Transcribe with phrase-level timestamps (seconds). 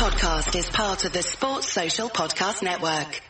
[0.00, 3.20] podcast is part of the Sports Social Podcast Network.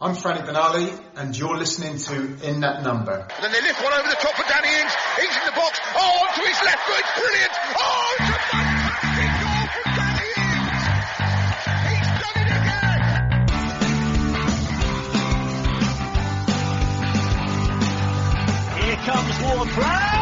[0.00, 3.28] I'm Franny Benali, and you're listening to In That Number.
[3.36, 4.92] And then they lift one over the top for Danny Ings.
[5.22, 5.78] Ings in the box.
[5.94, 7.04] Oh, onto his left foot.
[7.22, 7.52] Brilliant.
[7.78, 10.82] Oh, it's a fantastic goal from Danny Ings.
[11.86, 12.98] He's done it again.
[18.82, 20.21] Here comes Ward Prowse.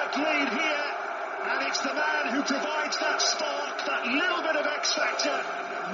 [0.11, 0.85] deserved lead here,
[1.43, 5.43] and it's the man who provides that spark, that little bit of X factor,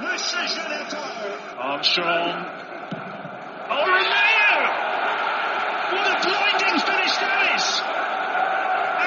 [0.00, 1.56] Moussa Djenepo.
[1.56, 2.44] Armstrong.
[3.70, 4.68] Oh, Romeu!
[5.92, 7.82] What a blinding finish that is!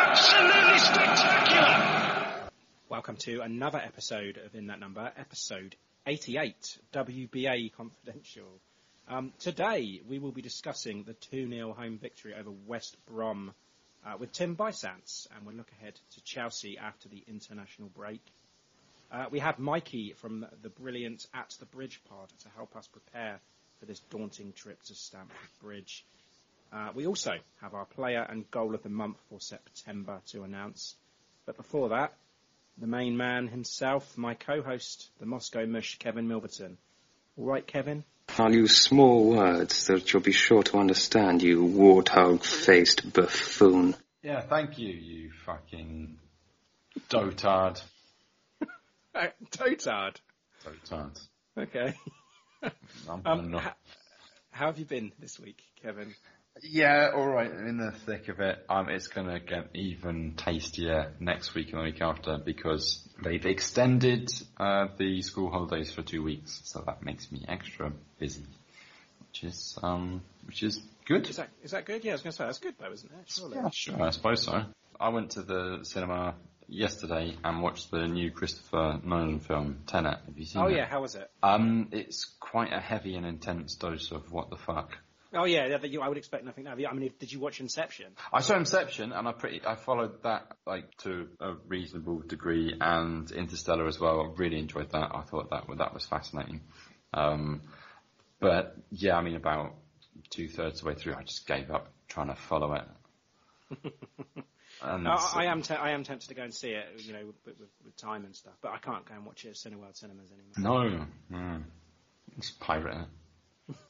[0.07, 2.51] Absolutely spectacular!
[2.89, 5.75] Welcome to another episode of In That Number, episode
[6.07, 8.47] 88, WBA Confidential.
[9.09, 13.53] Um, today we will be discussing the 2-0 home victory over West Brom
[14.05, 18.21] uh, with Tim Bysants, and we'll look ahead to Chelsea after the international break.
[19.11, 23.39] Uh, we have Mikey from the brilliant At the Bridge pod to help us prepare
[23.79, 26.05] for this daunting trip to Stamford Bridge.
[26.71, 30.95] Uh, we also have our player and goal of the month for September to announce.
[31.45, 32.13] But before that,
[32.77, 36.77] the main man himself, my co-host, the Moscow Mush, Kevin Milverton.
[37.37, 38.03] All right, Kevin?
[38.37, 43.95] I'll use small words that you'll be sure to understand, you warthog-faced buffoon.
[44.23, 46.17] Yeah, thank you, you fucking
[47.09, 47.81] dotard.
[49.13, 50.15] Uh, Totard.
[50.63, 51.19] Dotard.
[51.57, 51.93] Okay.
[53.09, 53.75] I'm Um, not- ha-
[54.51, 56.15] how have you been this week, Kevin?
[56.61, 58.63] Yeah, alright, in the thick of it.
[58.69, 64.29] Um, it's gonna get even tastier next week and the week after because they've extended,
[64.57, 68.45] uh, the school holidays for two weeks, so that makes me extra busy.
[69.29, 71.27] Which is, um, which is good.
[71.29, 72.03] Is that is that good?
[72.03, 73.29] Yeah, I was going to say that's good though, isn't it?
[73.29, 73.55] Surely.
[73.55, 74.63] Yeah, sure, I suppose so.
[74.99, 76.35] I went to the cinema
[76.67, 80.19] yesterday and watched the new Christopher Nolan film, Tenet.
[80.25, 80.75] Have you seen Oh it?
[80.75, 81.29] yeah, how was it?
[81.41, 84.97] Um, it's quite a heavy and intense dose of what the fuck.
[85.33, 86.65] Oh yeah, yeah, you, I would expect nothing.
[86.65, 86.73] Now.
[86.73, 88.07] I mean, if- did you watch Inception?
[88.33, 93.31] I saw Inception and I pretty I followed that like to a reasonable degree and
[93.31, 94.21] Interstellar as well.
[94.21, 95.11] I really enjoyed that.
[95.15, 96.61] I thought that that was fascinating.
[97.13, 97.61] Um,
[98.39, 99.75] but yeah, I mean about
[100.29, 102.83] two thirds of the way through, I just gave up trying to follow it.
[104.81, 107.25] and Uh, I am te- I am tempted to go and see it, you know,
[107.27, 108.53] with, with, with time and stuff.
[108.61, 111.07] But I can't go and watch it at Cineworld cinemas anymore.
[111.29, 111.61] no, no,
[112.37, 113.07] it's pirate.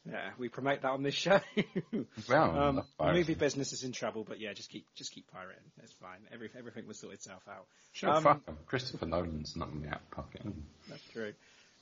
[0.10, 1.40] Yeah, we promote that on this show.
[2.30, 5.64] Well, um, movie business is in trouble, but yeah, just keep just keep pirating.
[5.84, 6.20] It's fine.
[6.34, 7.66] Every, everything will sort itself out.
[7.94, 8.66] Sure, Um, fuck.
[8.66, 10.42] Christopher Nolan's not in the out pocket.
[10.90, 11.34] That's true.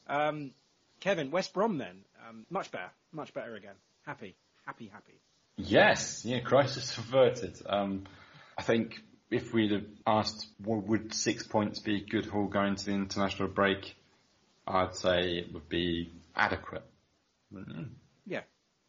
[0.08, 0.52] Um,
[1.00, 3.76] Kevin, West Brom then, um, much better, much better again.
[4.06, 5.20] Happy, happy, happy.
[5.58, 7.58] Yes, yeah, crisis averted.
[7.66, 8.06] Um,
[8.58, 12.76] I think if we'd have asked, what would six points be a good haul going
[12.76, 13.96] to the international break,
[14.68, 16.84] I'd say it would be adequate.
[17.54, 17.90] Mm,
[18.26, 18.42] Yeah,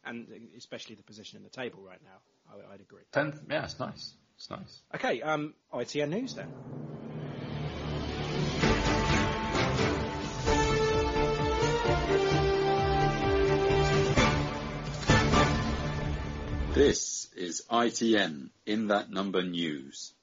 [0.03, 0.27] and
[0.57, 2.19] especially the position in the table right now.
[2.51, 3.03] I, I'd agree.
[3.11, 4.13] Tenth, yeah, it's nice.
[4.35, 4.81] It's nice.
[4.95, 6.47] Okay, um, ITN news then.
[16.73, 20.13] This is ITN in that number news.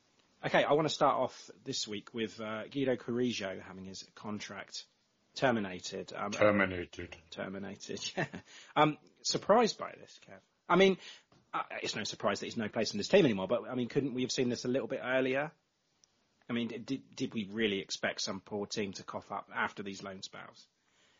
[0.44, 4.84] Okay, I want to start off this week with uh, Guido Carrillo having his contract
[5.38, 6.12] terminated.
[6.16, 7.16] Um, Terminated.
[7.30, 8.00] terminated.
[8.16, 8.26] Yeah.
[8.76, 10.38] Um, surprised by this, Kev.
[10.68, 10.98] I mean,
[11.54, 13.48] uh, it's no surprise that he's no place in this team anymore.
[13.48, 15.50] But I mean, couldn't we have seen this a little bit earlier?
[16.50, 20.02] I mean, did did we really expect some poor team to cough up after these
[20.02, 20.66] loan spells?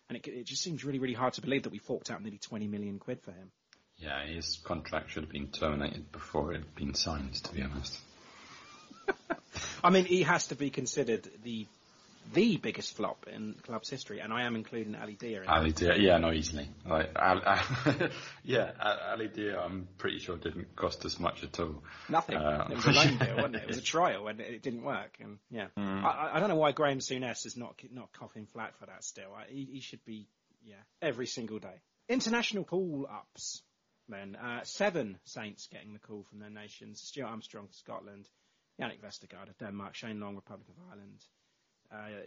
[0.09, 2.39] And it, it just seems really, really hard to believe that we forked out nearly
[2.39, 3.53] 20 million quid for him.
[3.99, 7.99] Yeah, his contract should have been terminated before it had been signed, to be honest.
[9.85, 11.67] I mean, he has to be considered the
[12.33, 15.73] the biggest flop in the club's history, and I am including Ali Dia in Ali
[15.73, 16.69] Dia, yeah, no, easily.
[16.87, 18.11] Like, Al, Al,
[18.45, 21.83] yeah, Al- Ali Dia, I'm pretty sure didn't cost us much at all.
[22.09, 22.37] Nothing.
[22.37, 23.63] Uh, it was a loan deal, wasn't it?
[23.63, 25.17] It was a trial, and it didn't work.
[25.21, 26.05] And yeah, Hmm.
[26.05, 29.05] I- I, don't know why Graham Souness is not not coughing flat for that.
[29.05, 30.29] Still, I, he, he should be
[30.65, 31.81] yeah every single day.
[32.09, 33.63] International call ups.
[34.11, 38.27] Then uh, seven Saints getting the call from their nations: Stuart Armstrong, Scotland,
[38.81, 41.23] Jannik Vestergaard of Denmark, Shane Long, Republic of Ireland,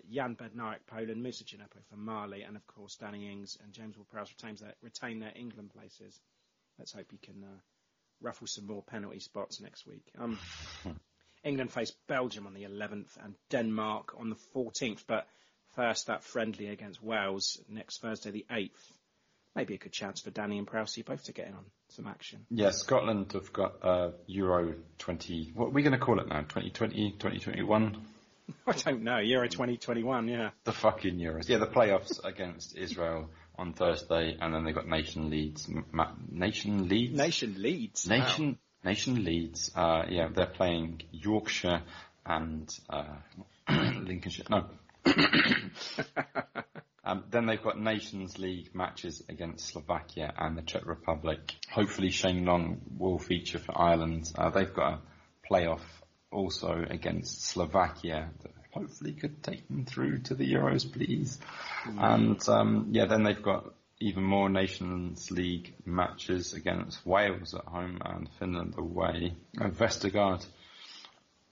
[0.10, 4.34] Jan Bednarek, Poland, Moussa Djenepo for Mali, and of course Danny Ings and James Ward-Prowse
[4.82, 6.20] retain their England places.
[6.80, 7.60] Let's hope he can uh,
[8.22, 10.04] ruffle some more penalty spots next week.
[10.18, 10.40] Um,
[11.44, 15.28] England face Belgium on the 11th and Denmark on the 14th, but
[15.76, 18.92] first that friendly against Wales next Thursday the 8th.
[19.56, 22.46] Maybe a good chance for Danny and Prowsey both to get in on some action.
[22.50, 25.52] Yeah, Scotland have got uh, Euro 20.
[25.56, 26.40] What are we going to call it now?
[26.42, 28.02] 2020, 2021?
[28.68, 30.50] I don't know, Euro 2021, yeah.
[30.64, 31.48] The fucking Euros.
[31.48, 35.70] Yeah, the playoffs against Israel on Thursday, and then they've got Nation Leeds.
[35.92, 37.18] Ma- Nation Leeds?
[37.18, 38.08] Nation leads.
[38.08, 39.72] Nation Nation Leeds.
[39.76, 41.84] Uh, yeah, they're playing Yorkshire
[42.26, 43.16] and uh,
[43.70, 44.46] Lincolnshire.
[44.50, 44.66] No.
[47.04, 51.40] um, then they've got Nations League matches against Slovakia and the Czech Republic.
[51.72, 54.32] Hopefully Shane Long will feature for Ireland.
[54.36, 55.00] Uh, they've got a
[55.52, 55.82] playoff
[56.32, 61.38] also against Slovakia that hopefully could take them through to the Euros, please.
[61.86, 68.00] And um, yeah, then they've got even more Nations League matches against Wales at home
[68.04, 69.34] and Finland away.
[69.60, 70.46] And Vestergaard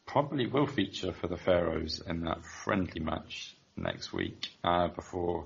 [0.06, 5.46] probably will feature for the Faroes in that friendly match next week uh, before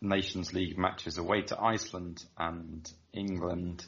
[0.00, 3.84] Nations League matches away to Iceland and England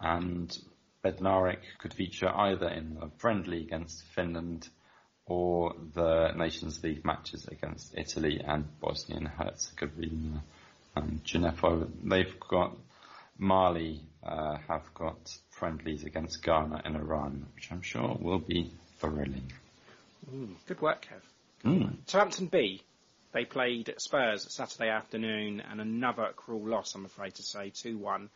[0.00, 0.56] and
[1.04, 4.68] Bednarek could feature either in the friendly against Finland
[5.26, 10.42] or the Nations League matches against Italy and Bosnia and Herzegovina.
[10.96, 12.76] And Djenepo, they've got
[13.36, 19.52] Mali uh, have got friendlies against Ghana and Iran, which I'm sure will be thrilling.
[20.32, 21.68] Mm, good work, Kev.
[21.68, 21.96] Mm.
[22.06, 22.82] Southampton B,
[23.32, 28.28] they played Spurs Saturday afternoon and another cruel loss, I'm afraid to say, 2-1.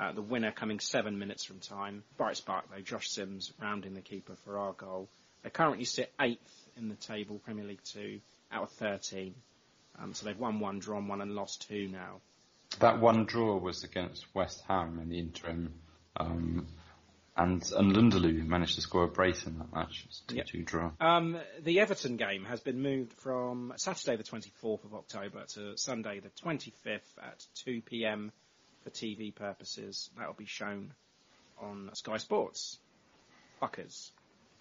[0.00, 2.02] Uh, the winner coming seven minutes from time.
[2.16, 5.10] Bright spark though, Josh Sims rounding the keeper for our goal.
[5.42, 8.18] They currently sit eighth in the table, Premier League 2,
[8.50, 9.34] out of 13.
[10.00, 12.20] Um, so they've won one, drawn one and lost two now.
[12.78, 15.74] That one draw was against West Ham in the interim,
[16.16, 16.66] um,
[17.36, 20.06] and and Lundalu managed to score a brace in that match.
[20.06, 20.92] It's a 2-2 draw.
[21.00, 26.20] Um, the Everton game has been moved from Saturday the 24th of October to Sunday
[26.20, 28.32] the 25th at 2 p.m.
[28.90, 30.10] for TV purposes.
[30.18, 30.92] That will be shown
[31.60, 32.78] on Sky Sports.
[33.60, 34.10] Fuckers.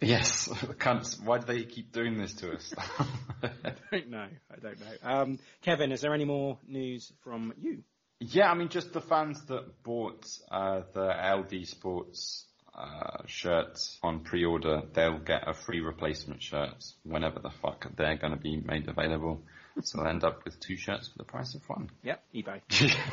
[0.01, 0.47] Yes,
[0.79, 1.21] cunts.
[1.21, 2.73] Why do they keep doing this to us?
[3.43, 4.27] I don't know.
[4.51, 5.09] I don't know.
[5.09, 7.83] Um, Kevin, is there any more news from you?
[8.19, 14.21] yeah, I mean, just the fans that bought uh, the LD Sports uh, shirts on
[14.21, 18.87] pre-order, they'll get a free replacement shirt whenever the fuck they're going to be made
[18.87, 19.43] available.
[19.83, 21.89] So I'll end up with two shirts for the price of one.
[22.03, 22.61] Yep, eBay.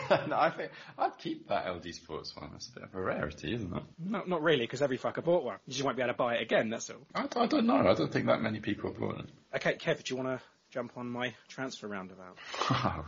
[0.29, 2.51] no, I think I'd keep that LD Sports one.
[2.57, 3.83] It's a bit of a rarity, isn't it?
[3.99, 5.59] Not, not really, because every fucker bought one.
[5.67, 6.97] You just won't be able to buy it again, that's all.
[7.15, 7.77] I, I don't know.
[7.77, 9.27] I don't think that many people have bought it.
[9.57, 12.37] Okay, Kev, do you want to jump on my transfer roundabout?
[12.71, 13.05] Oh,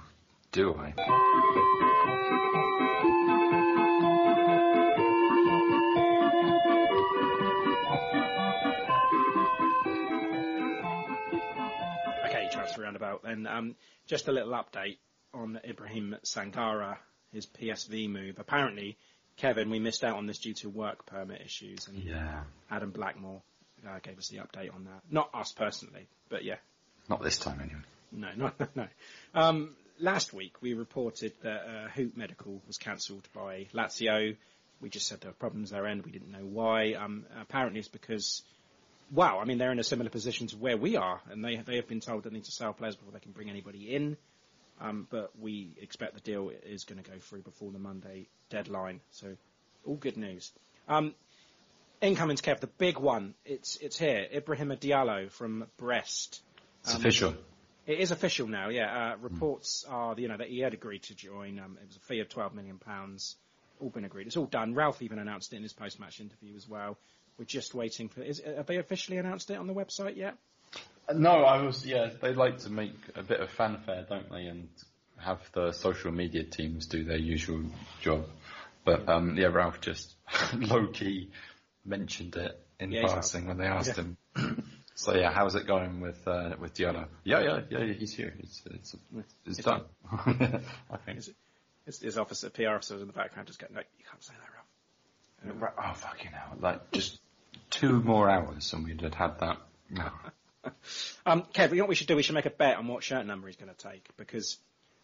[0.50, 0.94] do I?
[12.88, 13.22] Roundabout.
[13.22, 13.74] Then um,
[14.06, 14.96] just a little update
[15.34, 16.96] on Ibrahim Sangaré,
[17.32, 18.36] his PSV move.
[18.38, 18.96] Apparently,
[19.36, 22.44] Kevin, we missed out on this due to work permit issues, and Yeah.
[22.70, 23.42] Adam Blackmore
[23.86, 25.02] uh, gave us the update on that.
[25.10, 26.56] Not us personally, but yeah,
[27.10, 27.80] Not this time, anyway.
[28.10, 28.88] no, no, no, no.
[29.34, 34.34] Um, last week we reported that uh, Hoedt Medical was cancelled by Lazio.
[34.80, 36.04] We just said there were problems their end.
[36.04, 36.94] We didn't know why.
[36.94, 38.42] Um, apparently it's because,
[39.10, 41.76] wow, I mean they're in a similar position to where we are, and they they
[41.76, 44.16] have been told they need to sell players before they can bring anybody in.
[44.80, 49.00] Um, but we expect the deal is going to go through before the Monday deadline.
[49.10, 49.36] So
[49.84, 50.52] all good news.
[50.86, 51.14] Um,
[52.00, 53.34] incoming's Kev, the big one.
[53.44, 54.26] It's it's here.
[54.32, 56.40] Ibrahim Diallo from Brest.
[56.82, 57.34] It's Um, official.
[57.86, 59.14] it is official now, yeah.
[59.14, 61.58] Uh, reports are, you know, that he had agreed to join.
[61.58, 63.36] Um, it was a fee of twelve million pounds.
[63.80, 64.26] All been agreed.
[64.26, 64.74] It's all done.
[64.74, 66.98] Ralph even announced it in his post-match interview as well.
[67.38, 68.22] We're just waiting for.
[68.22, 70.36] Is, have they officially announced it on the website yet?
[71.14, 71.86] No, I was.
[71.86, 74.46] Yeah, they like to make a bit of fanfare, don't they?
[74.46, 74.68] And
[75.16, 77.64] have the social media teams do their usual
[78.00, 78.26] job.
[78.84, 80.14] But um, yeah, Ralph just
[80.54, 81.30] low key
[81.84, 84.04] mentioned it in Yeah, passing when they asked Yeah.
[84.04, 84.62] him.
[84.94, 87.06] so yeah, how's it going with uh, with Diallo?
[87.24, 88.34] Yeah, yeah, yeah, he's here.
[88.38, 88.96] It's it's
[89.46, 89.84] it's, done.
[90.12, 91.16] I think.
[91.16, 91.30] His,
[91.86, 95.52] his, his officer, PR officers in the background just go, no, you can't say that,
[95.62, 95.74] Ralph.
[95.78, 96.56] Oh fucking hell!
[96.60, 97.20] Like just
[97.70, 99.58] two more hours and we'd have had that.
[99.90, 100.10] No.
[101.24, 102.16] Um, Kev, you know what we should do?
[102.16, 104.58] We should make a bet on what shirt number he's going to take because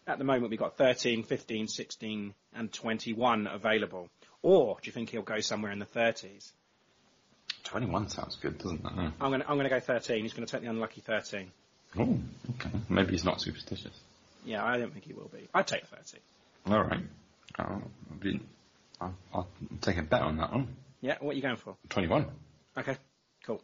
[0.05, 4.09] at the moment we've got 13, 15, 16 and 21 available.
[4.43, 6.51] Or do you think he'll go somewhere in the 30s?
[7.63, 8.91] Twenty-one sounds good, doesn't it?
[8.95, 9.11] Yeah.
[9.19, 10.21] I'm going to I'm going to go 13.
[10.21, 11.51] He's going to take the unlucky 13.
[11.97, 12.19] Oh,
[12.51, 12.69] okay.
[12.89, 13.97] Maybe he's not superstitious.
[14.45, 15.47] Yeah, I don't think he will be.
[15.53, 16.19] I'd take 13.
[16.67, 17.03] All right.
[17.57, 17.81] I'll,
[18.19, 18.39] be,
[19.01, 19.47] I'll, I'll
[19.81, 20.75] take a bet on that one.
[21.01, 21.75] Yeah, what are you going for?
[21.89, 22.27] 21.
[22.77, 22.97] Okay,
[23.45, 23.61] cool.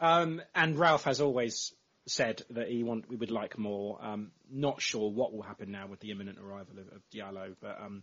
[0.00, 1.72] Um, and Ralph has always
[2.06, 3.98] said that he want we would like more.
[4.04, 7.80] Um, not sure what will happen now with the imminent arrival of, of Diallo, but
[7.80, 8.02] um,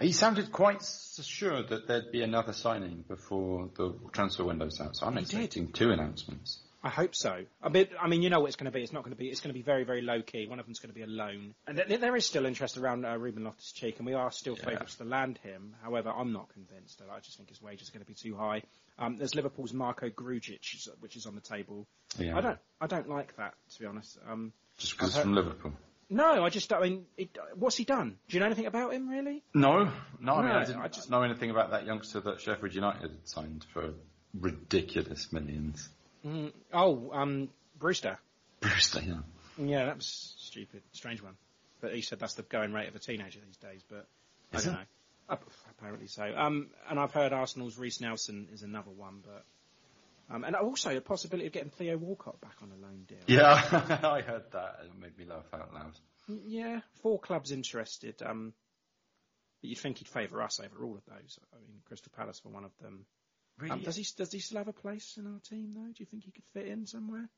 [0.00, 4.96] He sounded quite s- sure that there'd be another signing before the transfer window's out,
[4.96, 5.30] so I'm He did.
[5.34, 6.60] expecting two announcements.
[6.84, 7.44] I hope so.
[7.62, 8.82] I mean, I mean, you know what it's going to be.
[8.82, 9.28] It's not going to be.
[9.28, 10.48] It's going to be very, very low key.
[10.48, 13.04] One of them's going to be a loan, and th- there is still interest around
[13.06, 14.64] uh, Ruben Loftus-Cheek, and we are still Yeah.
[14.70, 15.76] favourites to land him.
[15.82, 17.00] However, I'm not convinced.
[17.08, 18.62] I just think his wages are going to be too high.
[18.98, 21.86] Um, there's Liverpool's Marko Grujic, which is on the table.
[22.18, 22.36] Yeah.
[22.36, 22.58] I don't.
[22.80, 24.18] I don't like that, to be honest.
[24.28, 25.72] Um, Just because I've from Liverpool.
[26.10, 26.72] no, I just.
[26.72, 28.18] I mean, it, what's he done?
[28.28, 29.44] Do you know anything about him, really?
[29.54, 29.88] No,
[30.20, 33.02] no, I mean, I didn't I just- know anything about that youngster that Sheffield United
[33.02, 33.94] had signed for
[34.34, 35.88] ridiculous millions.
[36.24, 37.48] Mm, oh, um,
[37.78, 38.18] Brewster.
[38.60, 39.18] Brewster, yeah.
[39.58, 41.34] Yeah, that was stupid, strange one.
[41.80, 43.82] But he said that's the going rate of a teenager these days.
[43.88, 44.06] But
[44.52, 44.86] Is I don't it?
[45.30, 45.38] know.
[45.78, 46.24] Apparently so.
[46.36, 49.44] Um, and I've heard Arsenal's Reiss Nelson is another one, but
[50.34, 53.18] um, and also the possibility of getting Theo Walcott back on a loan deal.
[53.26, 53.52] Yeah,
[54.02, 54.78] I heard that.
[54.82, 55.92] And it made me laugh out loud.
[56.46, 58.22] Yeah, four clubs interested.
[58.24, 58.52] Um,
[59.60, 61.38] but you'd think he'd favour us over all of those.
[61.52, 63.06] I mean, Crystal Palace were one of them.
[63.58, 63.72] Really?
[63.72, 65.86] Um, does he does he still have a place in our team though?
[65.86, 67.28] Do you think he could fit in somewhere?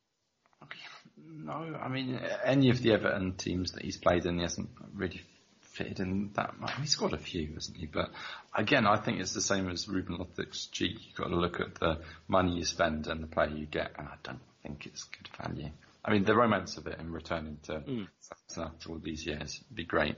[1.16, 5.20] No, I mean, any of the Everton teams that he's played in, he hasn't really
[5.60, 6.72] fitted in that much.
[6.80, 7.86] He's got a few, hasn't he?
[7.86, 8.10] But
[8.54, 10.96] again, I think it's the same as Ruben Loftus-Cheek.
[11.06, 14.08] You've got to look at the money you spend and the player you get, and
[14.08, 15.70] I don't think it's good value.
[16.04, 18.08] I mean, the romance of it and returning to Mm.
[18.56, 20.16] After all these years would be great.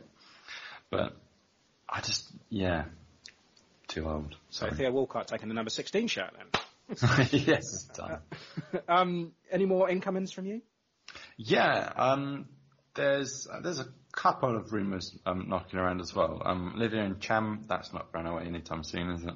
[0.90, 1.16] But
[1.88, 2.84] I just, yeah,
[3.88, 4.36] too old.
[4.50, 4.76] So Sorry.
[4.76, 7.28] Theo Walcott taking the number 16 shirt then.
[7.32, 8.18] yes, done.
[8.88, 10.62] um, any more incomings from you?
[11.36, 12.46] Yeah, um,
[12.94, 16.42] there's uh, there's a couple of rumours um, knocking around as well.
[16.44, 19.34] Um, Livia and Cham, that's not going away anytime soon, is it?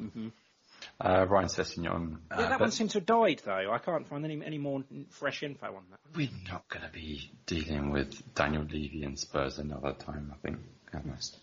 [1.00, 2.19] Uh, Ryan Sessegnon.
[2.30, 3.71] Yeah, uh, that but one seems to have died though.
[3.73, 5.99] I can't find any any more fresh info on that.
[6.14, 10.59] We're not going to be dealing with Daniel Levy and Spurs another time, I think.
[10.95, 11.38] Almost.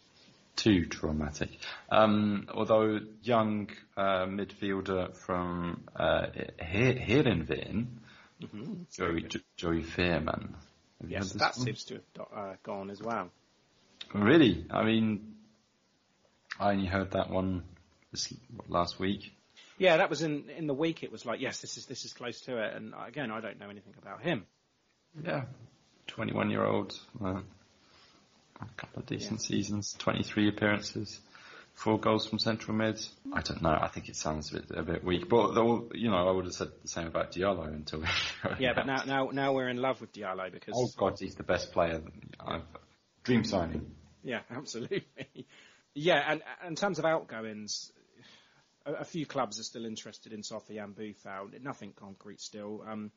[0.57, 1.49] Too traumatic.
[1.89, 6.27] Um, although young uh, midfielder from uh,
[6.59, 7.85] He- Heerenveen,
[8.91, 10.49] Joey, Jo- Joey Veerman.
[11.07, 11.65] Yes, that one?
[11.65, 13.29] seems to have uh, gone as well.
[14.13, 14.65] Really?
[14.71, 15.35] I mean,
[16.59, 17.63] I only heard that one
[18.11, 18.33] this
[18.67, 19.31] last week.
[19.77, 21.03] Yeah, that was in in the week.
[21.03, 22.75] It was like, yes, this is this is close to it.
[22.75, 24.45] And again, I don't know anything about him.
[25.23, 25.43] Yeah,
[26.07, 27.41] 21 year old, uh,
[28.61, 31.19] a couple of decent seasons, 23 appearances,
[31.73, 32.99] four goals from central mid.
[33.33, 33.77] I don't know.
[33.79, 36.45] I think it sounds a bit a bit weak, but though, you know, I would
[36.45, 38.03] have said the same about Diallo until.
[38.59, 41.43] Yeah, but now now now we're in love with Diallo because Oh God, he's the
[41.43, 42.01] best player.
[42.39, 42.63] I've
[43.23, 43.91] dream signing.
[44.23, 45.05] Yeah, absolutely.
[45.93, 47.91] yeah, and, and in terms of outgoings,
[48.85, 51.61] a, a few clubs are still interested in Sofiane Boufal.
[51.61, 52.83] Nothing concrete still.
[52.89, 53.11] Um,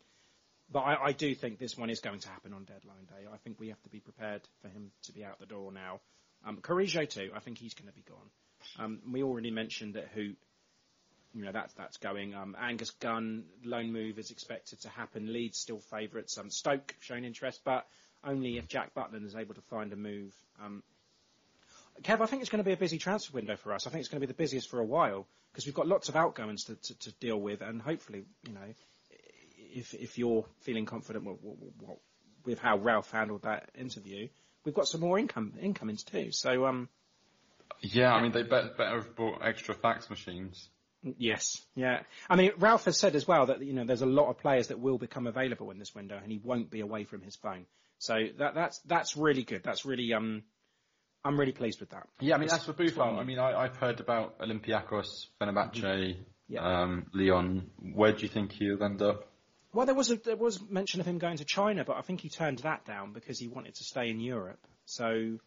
[0.73, 3.27] but I, I do think this one is going to happen on deadline day.
[3.33, 6.01] I think we have to be prepared for him to be out the door now.
[6.47, 7.31] Um, Carrillo too.
[7.35, 8.31] I think he's going to be gone.
[8.79, 10.33] Um, we already mentioned that who,
[11.35, 12.35] you know, that's that's going.
[12.35, 15.33] Um, Angus Gunn loan move is expected to happen.
[15.33, 16.39] Leeds still favourites.
[16.39, 17.87] Um, Stoke showing interest, but
[18.25, 20.35] only if Jack Butland is able to find a move.
[20.63, 20.83] Um,
[22.03, 23.87] Kev, I think it's going to be a busy transfer window for us.
[23.87, 26.09] I think it's going to be the busiest for a while because we've got lots
[26.09, 28.75] of outgoings to, to, to deal with, and hopefully, you know,
[29.73, 31.99] if if you're feeling confident with, with,
[32.45, 34.29] with how Ralph handled that interview,
[34.65, 36.33] we've got some more income incomings too.
[36.33, 36.89] So, um,
[37.81, 40.69] Yeah, I mean they better, better have bought extra fax machines.
[41.03, 42.01] Yes, yeah.
[42.29, 44.69] I mean, Ralph has said as well that you know there's a lot of players
[44.69, 47.65] that will become available in this window, and he won't be away from his phone.
[47.99, 49.63] So that that's that's really good.
[49.63, 50.43] That's really um,
[51.25, 52.07] I'm really pleased with that.
[52.21, 56.17] Yeah, I mean as for Boufal, I mean I, I've heard about Olympiacos, Fenerbahce,
[56.49, 56.61] Yeah.
[56.83, 57.71] um, Lyon.
[57.95, 59.30] Where do you think he'll end up?
[59.73, 62.21] Well, there was a, there was mention of him going to China, but I think
[62.21, 64.59] he turned that down because he wanted to stay in Europe.
[64.87, 65.39] So,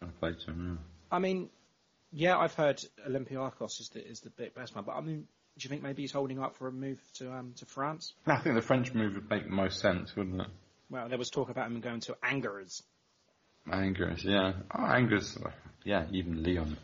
[0.00, 0.78] I played him.
[1.10, 1.50] I mean,
[2.12, 5.26] Yeah, I've heard Olympiacos is the is the best one, but I mean,
[5.58, 8.12] do you think maybe he's holding up for a move to um to France?
[8.26, 10.48] I think the French move would make the most sense, wouldn't it?
[10.90, 12.82] Well, there was talk about him going to Angers.
[13.70, 14.52] Angers, yeah.
[14.74, 15.38] Oh, Angers,
[15.84, 16.76] yeah, even Lyon.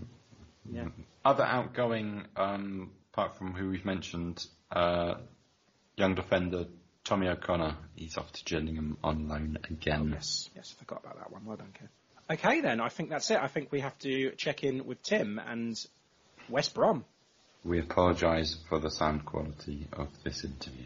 [0.71, 0.89] Yeah.
[1.25, 5.15] Other outgoing, um, apart from who we've mentioned, uh,
[5.97, 6.67] young defender
[7.09, 7.75] Tommy O'Connor.
[7.97, 10.11] He's off to Gillingham on loan again.
[10.13, 11.47] Oh, yes, yes, I forgot about that one.
[11.47, 11.89] Well done, Kev.
[12.35, 13.39] Okay, then I think that's it.
[13.41, 15.83] I think we have to check in with Tim and
[16.51, 17.07] West Brom.
[17.65, 20.85] We apologise for the sound quality of this interview.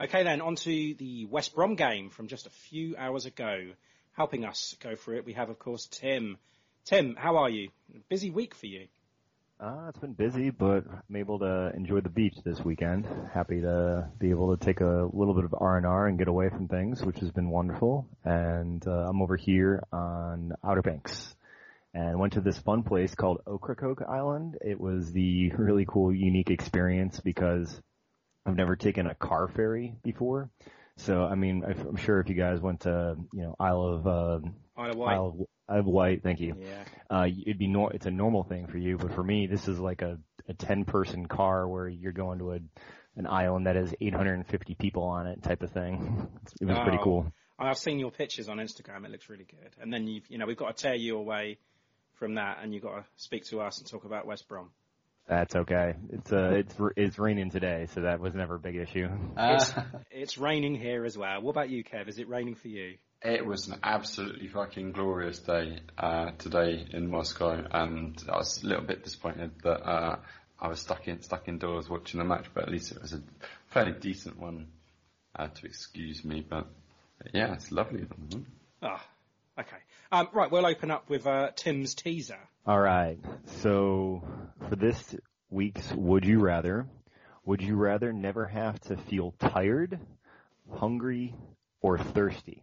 [0.00, 3.72] Okay, then on to the West Brom game from just a few hours ago.
[4.12, 6.38] Helping us go through it, we have, of course, Tim.
[6.84, 7.70] Tim, how are you?
[8.08, 8.86] Busy week for you.
[9.60, 13.06] Uh, it's been busy, but I'm able to enjoy the beach this weekend.
[13.34, 16.66] Happy to be able to take a little bit of R&R and get away from
[16.66, 18.08] things, which has been wonderful.
[18.24, 21.34] And uh, I'm over here on Outer Banks
[21.92, 24.56] and went to this fun place called Ocracoke Island.
[24.62, 27.82] It was the really cool, unique experience because
[28.46, 30.48] I've never taken a car ferry before.
[30.96, 34.38] So, I mean, I'm sure if you guys went to, you know, Isle of, uh,
[34.78, 35.14] Isle of Wight.
[35.16, 36.22] Isle of, Isle of Wight.
[36.22, 36.54] thank you.
[36.58, 36.84] Yeah.
[37.08, 39.78] Uh, it'd be nor- it's a normal thing for you, but for me, this is
[39.78, 42.58] like a, a 10 person car where you're going to a,
[43.16, 46.28] an island that has 850 people on it type of thing.
[46.60, 47.32] It was pretty Oh, cool.
[47.58, 49.04] I've seen your pictures on Instagram.
[49.04, 49.70] It looks really good.
[49.80, 51.58] And then you've, you know, we've got to tear you away
[52.14, 54.70] from that, and you've got to speak to us and talk about West Brom.
[55.28, 55.94] That's okay.
[56.10, 59.08] It's, uh, it's, it's raining today, so that was never a big issue.
[59.36, 59.72] It's,
[60.10, 61.40] it's raining here as well.
[61.42, 62.08] What about you, Kev?
[62.08, 62.94] Is it raining for you?
[63.22, 68.66] It was an absolutely fucking glorious day uh, today in Moscow, and I was a
[68.66, 70.16] little bit disappointed that uh,
[70.58, 72.46] I was stuck in stuck indoors watching the match.
[72.54, 73.20] But at least it was a
[73.68, 74.68] fairly decent one
[75.36, 76.40] uh, to excuse me.
[76.40, 76.66] But
[77.34, 78.06] yeah, it's lovely.
[78.82, 79.04] Ah,
[79.58, 79.76] okay.
[80.10, 82.40] Um, right, we'll open up with uh, Tim's teaser.
[82.66, 83.18] All right.
[83.62, 84.22] So
[84.70, 85.14] for this
[85.50, 86.86] week's Would You Rather,
[87.44, 89.98] would you rather never have to feel tired,
[90.72, 91.34] hungry,
[91.82, 92.62] or thirsty?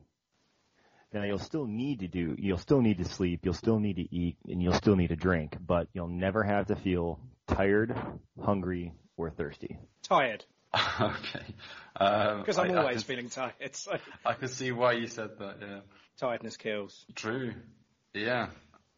[1.13, 4.15] Now you'll still need to do, you'll still need to sleep, you'll still need to
[4.15, 7.95] eat, and you'll still need to drink, but you'll never have to feel tired,
[8.43, 9.77] hungry, or thirsty.
[10.03, 10.43] Tired,
[11.01, 11.45] okay.
[11.95, 13.73] Um, because I'm I- I always can- feeling tired.
[13.75, 15.57] So I can see why you said that.
[15.61, 15.79] Yeah.
[16.19, 17.05] tiredness kills.
[17.15, 17.53] True.
[18.13, 18.47] Yeah.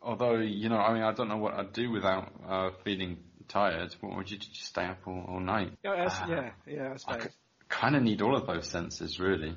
[0.02, 3.18] Although, you know, I mean, I don't know what I'd do without uh, feeling
[3.48, 3.94] tired.
[4.02, 4.48] What would you do?
[4.48, 5.74] Just stay up all, all night?
[5.84, 7.30] Yeah, that's- Ah, yeah, yeah, I suppose.
[7.68, 9.56] Kind of need all of those senses, really.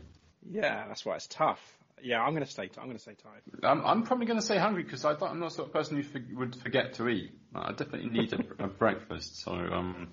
[0.51, 1.61] Yeah, that's why it's tough.
[2.03, 2.69] Yeah, I'm gonna stay.
[2.79, 3.43] I'm gonna stay tired.
[3.63, 5.73] I'm, I'm probably going to say hungry because I don't, I'm not the sort of
[5.73, 7.33] person who for, would forget to eat.
[7.55, 10.09] I definitely need a, a breakfast, so um,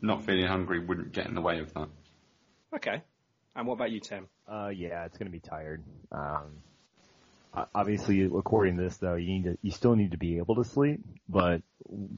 [0.00, 1.88] not feeling hungry wouldn't get in the way of that.
[2.76, 3.02] Okay.
[3.54, 4.28] And what about you, Tim?
[4.50, 5.82] Uh, yeah, it's gonna be tired.
[6.10, 6.62] Um,
[7.74, 10.64] obviously, according to this though, you need to, you still need to be able to
[10.64, 11.62] sleep, but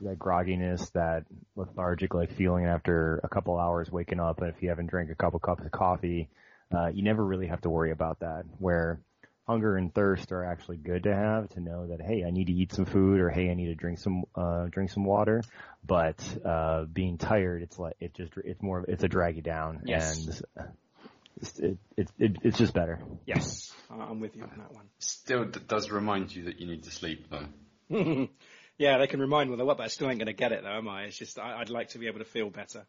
[0.03, 1.25] that grogginess, that
[1.57, 5.15] lethargic like feeling after a couple hours waking up, and if you haven't drank a
[5.15, 6.29] couple cups of coffee,
[6.75, 8.45] uh, you never really have to worry about that.
[8.59, 9.01] Where
[9.47, 12.53] hunger and thirst are actually good to have to know that hey, I need to
[12.53, 15.43] eat some food, or hey, I need to drink some uh, drink some water.
[15.87, 19.43] But uh, being tired, it's like it just it's more of- it's a drag you
[19.43, 20.27] down, Yes.
[20.27, 20.43] and
[21.41, 23.01] it's, it, it, it, it's just better.
[23.27, 24.87] Yes, I- I'm with you on that one.
[24.99, 28.29] Still d- does remind you that you need to sleep, though.
[28.79, 30.63] yeah, they can remind me of what, but I still ain't going to get it
[30.63, 31.03] though, am I?
[31.05, 32.87] It's just I, I'd like to be able to feel better.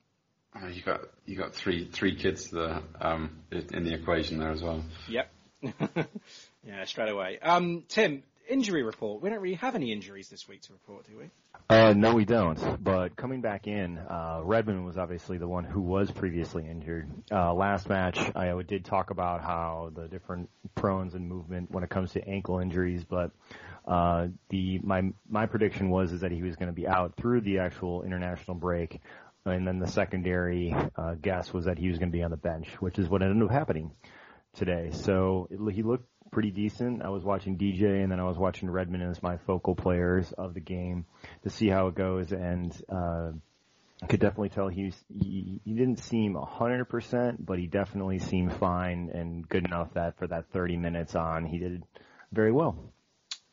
[0.56, 4.62] Uh, you got you got three three kids there, um, in the equation there as
[4.64, 4.86] well.
[5.10, 5.30] Yep.
[6.66, 7.40] yeah, straight away.
[7.42, 9.22] Um, Tim, injury report.
[9.22, 11.30] We don't really have any injuries this week to report, do we?
[11.70, 12.84] Uh, no, we don't.
[12.84, 17.10] But coming back in, uh, Redmond was obviously the one who was previously injured.
[17.32, 21.90] Uh, last match, I did talk about how the different prones and movement when it
[21.90, 23.32] comes to ankle injuries, but
[23.88, 27.42] uh, the my my prediction was is that he was going to be out through
[27.42, 29.00] the actual international break,
[29.46, 32.38] and then the secondary uh, guess was that he was going to be on the
[32.38, 33.92] bench, which is what ended up happening
[34.56, 34.90] today.
[34.92, 37.02] So it, he looked pretty decent.
[37.02, 40.54] I was watching DJ and then I was watching Redmond as my focal players of
[40.54, 41.06] the game
[41.44, 43.32] to see how it goes and uh
[44.04, 48.20] I could definitely tell he's he, he didn't seem a hundred percent, but he definitely
[48.20, 51.84] seemed fine and good enough that for that thirty minutes on he did
[52.32, 52.78] very well.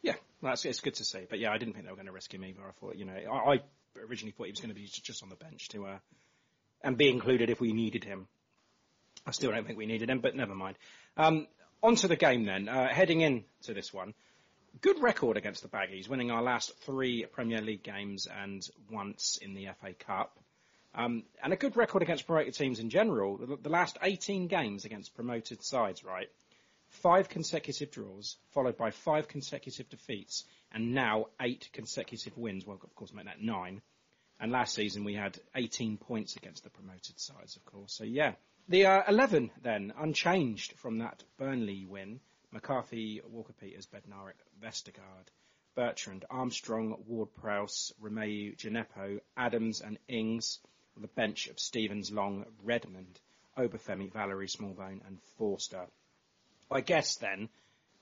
[0.02, 1.26] Yeah, that's it's good to see.
[1.30, 2.60] But yeah, I didn't think they were going to risk him either.
[2.60, 3.60] I thought, you know, I, I
[4.04, 5.98] originally thought he was going to be just on the bench to uh,
[6.82, 8.26] and be included if we needed him.
[9.24, 10.76] I still don't think we needed him, but never mind.
[11.16, 11.46] Um,
[11.82, 12.68] on to the game then.
[12.68, 14.14] Uh, heading in to this one,
[14.80, 19.54] good record against the Baggies, winning our last three Premier League games and once in
[19.54, 20.38] the FA Cup.
[20.94, 23.38] Um, and a good record against promoted teams in general.
[23.38, 26.28] The, the last 18 games against promoted sides, right?
[26.92, 32.66] five consecutive draws, followed by five consecutive defeats, and now eight consecutive wins.
[32.66, 33.80] Well, of course, make that nine.
[34.38, 37.92] And last season we had 18 points against the promoted sides, of course.
[37.92, 38.32] So yeah,
[38.68, 42.20] the uh, 11 then unchanged from that Burnley win.
[42.52, 45.28] McCarthy, Walker Peters, Bednarek, Vestergaard,
[45.74, 50.58] Bertrand, Armstrong, Ward Prowse, Romeu, Djenepo, Adams and Ings
[50.94, 53.18] with a bench of Stevens, Long, Redmond,
[53.56, 55.86] Obafemi, Valery, Smallbone and Forster.
[56.70, 57.48] I guess then,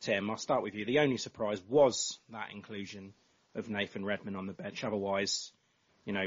[0.01, 0.85] Tim, I'll start with you.
[0.85, 3.13] The only surprise was that inclusion
[3.55, 4.83] of Nathan Redmond on the bench.
[4.83, 5.53] Otherwise,
[6.05, 6.27] you know,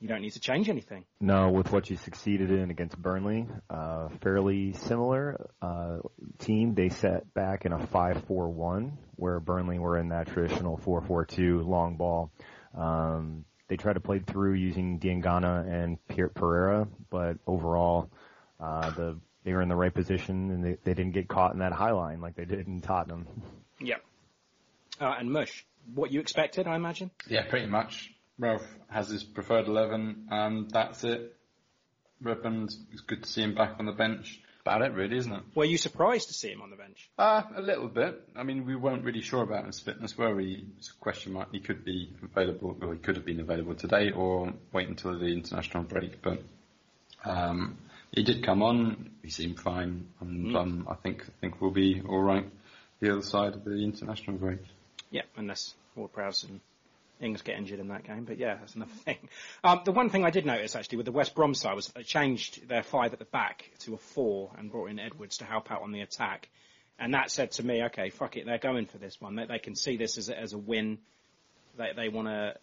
[0.00, 1.04] you don't need to change anything.
[1.20, 5.98] No, with what you succeeded in against Burnley, uh, fairly similar uh,
[6.38, 6.74] team.
[6.74, 12.30] They set back in a 5-4-1, where Burnley were in that traditional 4-4-2 long ball.
[12.76, 18.10] Um, they tried to play through using Diangana and Pierre Pereira, but overall,
[18.60, 21.60] uh, the they were in the right position and they, they didn't get caught in
[21.60, 23.28] that high line like they did in Tottenham.
[23.80, 24.02] Yep.
[25.00, 27.12] Uh, and Mush, what you expected, I imagine?
[27.28, 28.12] Yeah, pretty much.
[28.38, 31.34] Ralph has his preferred 11, and that's it.
[32.20, 34.40] Redmond, it's good to see him back on the bench.
[34.62, 35.42] About it, really, isn't it?
[35.54, 37.08] Were you surprised to see him on the bench?
[37.16, 38.20] Uh, a little bit.
[38.34, 40.66] I mean, we weren't really sure about his fitness, were we?
[40.78, 41.50] It's a question mark.
[41.52, 45.26] He could be available, or he could have been available today, or wait until the
[45.26, 46.20] international break.
[46.20, 46.42] But
[47.24, 47.78] um,
[48.10, 49.10] he did come on.
[49.22, 50.56] He seemed fine, and Mm.
[50.56, 52.50] um, I think I think we'll be all right
[52.98, 54.58] the other side of the international break.
[55.12, 56.60] Yeah, unless Ward Prowse and
[57.20, 58.24] Ings get injured in that game.
[58.24, 59.28] But yeah, that's another thing.
[59.64, 62.02] Um, the one thing I did notice actually with the West Brom side was they
[62.02, 65.70] changed their five at the back to a four and brought in Edwards to help
[65.70, 66.48] out on the attack.
[66.98, 69.36] And that said to me, okay, fuck it, they're going for this one.
[69.36, 70.98] They, they can see this as a, as a win.
[71.76, 72.54] They, they want to,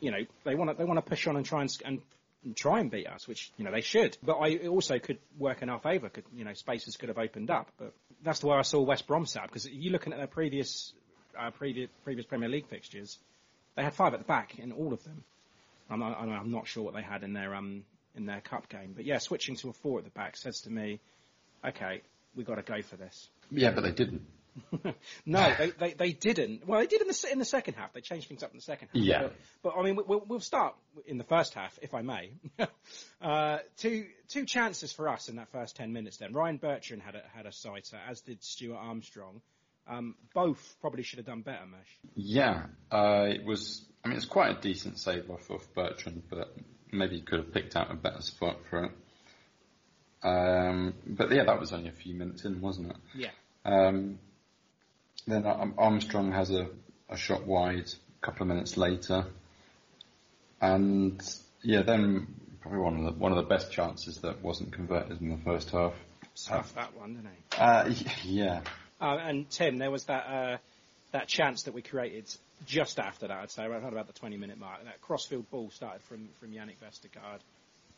[0.00, 2.00] you know, they want to they want to push on and try and, and
[2.44, 4.16] and try and beat us, which you know they should.
[4.22, 6.08] But I also could work in our favour.
[6.08, 7.70] Could you know spaces could have opened up.
[7.78, 10.92] But that's the way I saw West Brom set because you looking at their previous
[11.38, 13.18] uh, previous previous Premier League fixtures,
[13.80, 15.24] they had five at the back in all of them.
[15.88, 17.82] I'm not, I'm not sure what they had in their um
[18.14, 20.70] in their cup game, but yeah, switching to a four at the back says to
[20.70, 21.00] me,
[21.64, 22.02] okay,
[22.36, 23.28] we got to go for this.
[23.50, 24.20] Yeah, but they didn't.
[25.24, 26.66] no, they, they they didn't.
[26.68, 27.94] Well, they did in the in the second half.
[27.94, 29.02] They changed things up in the second half.
[29.02, 29.22] Yeah.
[29.22, 30.74] But, but I mean, we- we'll, we'll start
[31.06, 32.32] in the first half, if I may.
[33.22, 36.18] uh, two two chances for us in that first ten minutes.
[36.18, 39.40] Then Ryan Bertrand had a had a sighter, as did Stuart Armstrong.
[39.90, 41.98] Um, both probably should have done better, Mush.
[42.14, 43.84] Yeah, uh, it was.
[44.04, 46.54] I mean, it's quite a decent save off of Bertrand, but
[46.92, 48.92] maybe he could have picked out a better spot for it.
[50.22, 52.96] Um, but yeah, that was only a few minutes in, wasn't it?
[53.14, 53.30] Yeah.
[53.64, 54.18] Um,
[55.26, 56.68] then Armstrong has a,
[57.08, 57.90] a shot wide
[58.22, 59.26] a couple of minutes later,
[60.60, 61.20] and
[61.62, 65.30] yeah, then probably one of the one of the best chances that wasn't converted in
[65.30, 65.94] the first half.
[66.34, 67.56] Stuff that one, didn't he?
[67.58, 67.92] Uh,
[68.24, 68.60] yeah,
[69.00, 70.56] Uh, and Tim, there was that uh,
[71.12, 72.24] that chance that we created
[72.66, 73.38] just after that.
[73.38, 74.84] I'd say around about the 20 minute mark.
[74.84, 77.40] That crossfield ball started from from Jannik Vestergaard,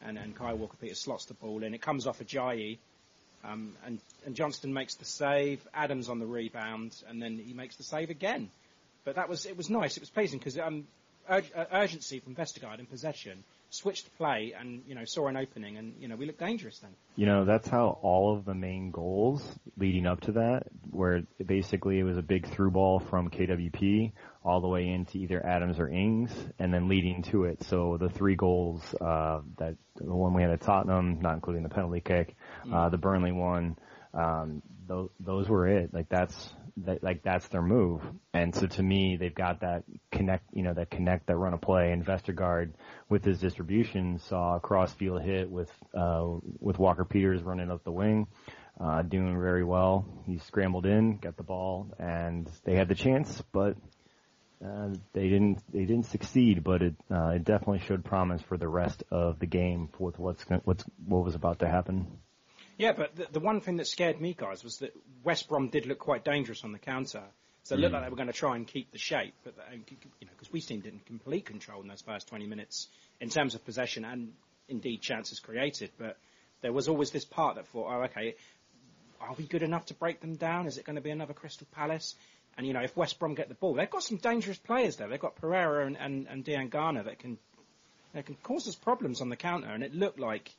[0.01, 1.75] and and Kyle Walker Peters slots the ball in.
[1.75, 2.79] It comes off Ajayi,
[3.45, 5.67] um, and and Johnstone makes the save.
[5.75, 8.51] Adams on the rebound, and then he makes the save again.
[9.05, 9.97] But that was it was nice.
[9.97, 10.87] It was pleasing because um,
[11.29, 15.79] ur- uh, urgency from Vestergaard in possession switched play, and you know saw an opening,
[15.79, 16.91] and you know we looked dangerous then.
[17.17, 19.43] You know, that's how all of the main goals
[19.79, 24.13] leading up to that, where basically it was a big through ball from KWP
[24.45, 27.63] all the way into either Adams or Ings, and then leading to it.
[27.65, 31.69] So the three goals, uh, that the one we had at Tottenham, not including the
[31.69, 32.37] penalty kick,
[32.73, 33.77] uh, the Burnley one,
[34.13, 35.95] um, those, those were it.
[35.95, 38.03] Like that's that, like that's their move.
[38.33, 41.61] And so to me, they've got that connect, you know, that connect, that run of
[41.61, 41.93] play.
[41.93, 42.73] And Vestergaard,
[43.09, 46.27] with his distribution, saw a crossfield hit with uh,
[46.59, 48.27] with Walker Peters running up the wing,
[48.81, 50.07] uh, doing very well.
[50.27, 53.77] He scrambled in, got the ball, and they had the chance, but.
[54.65, 55.59] Uh, they didn't.
[55.73, 59.47] They didn't succeed, but it uh, it definitely showed promise for the rest of the
[59.47, 62.07] game with what's what's what was about to happen.
[62.83, 64.92] Yeah, but the, the one thing that scared me, guys, was that
[65.23, 67.23] West Brom did look quite dangerous on the counter.
[67.62, 67.95] So it looked Mm.
[67.95, 69.77] like they were going to try and keep the shape, but they,
[70.21, 72.88] you know, because we seemed in complete control in those first 20 minutes
[73.21, 74.33] in terms of possession and
[74.68, 75.92] indeed chances created.
[75.97, 76.16] But
[76.61, 78.35] there was always this part that thought, oh, okay,
[79.21, 80.66] are we good enough to break them down?
[80.66, 82.16] Is it going to be another Crystal Palace?
[82.59, 85.07] And you know, if West Brom get the ball, they've got some dangerous players there.
[85.07, 87.38] They've got Pereira and and, and Diangana that can
[88.12, 89.68] that can cause us problems on the counter.
[89.68, 90.51] And it looked like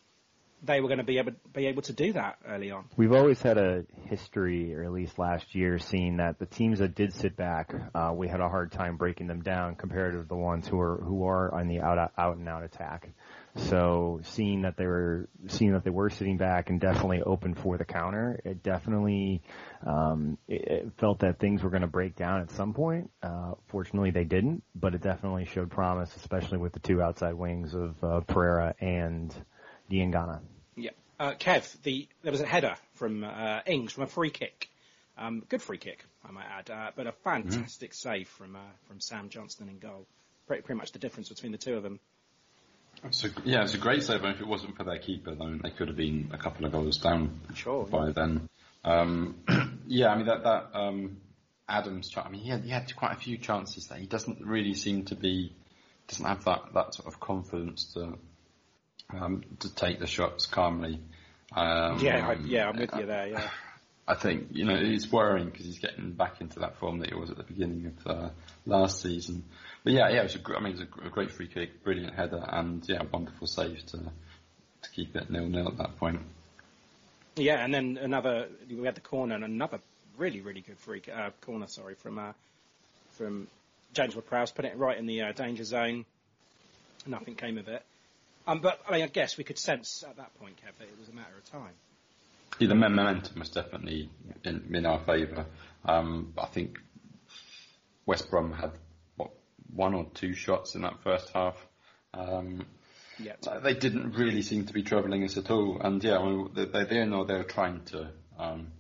[0.64, 2.86] they were going to be able be able to do that early on.
[2.96, 6.96] We've always had a history, or at least last year, seeing that the teams that
[6.96, 10.36] did sit back, uh, we had a hard time breaking them down compared to the
[10.36, 13.10] ones who are who are on the out out and out attack.
[13.56, 17.78] So seeing that they were seeing that they were sitting back and definitely open for
[17.78, 19.44] the counter, it definitely
[19.86, 23.12] um, it, it felt that things were going to break down at some point.
[23.22, 27.76] Uh, fortunately, they didn't, but it definitely showed promise, especially with the two outside wings
[27.76, 29.36] of uh, Pereira and
[29.92, 30.42] Diangana.
[31.20, 34.70] Uh, Kev, the there was a header from uh, Ings from a free kick.
[35.18, 37.96] Um, good free kick, I might add, uh, but a fantastic mm.
[37.96, 40.08] save from uh, from Sam Johnstone in goal.
[40.48, 42.00] Pretty, pretty much the difference between the two of them.
[43.12, 44.24] So, yeah, it's a great save.
[44.24, 46.72] And if it wasn't for their keeper, then they could have been a couple of
[46.72, 48.14] goals down sure, by yeah.
[48.14, 48.50] then.
[48.84, 49.36] Um,
[49.88, 51.18] yeah, I mean that that um,
[51.68, 52.12] Adams.
[52.18, 53.98] I mean, he had, he had quite a few chances there.
[53.98, 55.54] He doesn't really seem to be
[56.08, 58.18] doesn't have that that sort of confidence to
[59.10, 61.00] um, to take the shots calmly.
[61.56, 63.28] Um, yeah, I, yeah, I'm with you there.
[63.28, 63.50] Yeah.
[64.08, 67.16] I think you know it's worrying because he's getting back into that form that he
[67.16, 68.30] was at the beginning of uh,
[68.66, 69.46] last season.
[69.84, 72.14] But yeah, yeah, it was a, I mean, it was a great free kick, brilliant
[72.14, 76.20] header, and yeah, wonderful save to to keep it nil nil at that point.
[77.36, 79.80] Yeah, and then another we had the corner and another
[80.18, 82.34] really really good free uh, corner, sorry, from uh,
[83.12, 83.48] from
[83.94, 86.06] James Ward-Prowse, put it right in the uh, danger zone.
[87.06, 87.84] Nothing came of it.
[88.46, 91.00] Um, but I mean, I guess we could sense at that point, Kev, that it
[91.00, 91.74] was a matter of time.
[92.60, 94.10] Yeah, the momentum was definitely
[94.44, 95.46] in, in our favour.
[95.86, 96.78] Um, I think
[98.06, 98.72] West Brom had
[99.16, 99.32] what
[99.74, 101.56] one or two shots in that first half.
[102.14, 102.66] Um,
[103.20, 103.34] yeah.
[103.64, 106.84] They didn't really seem to be troubling us at all, and yeah, I mean, they,
[106.84, 108.72] they, know they were trying to um,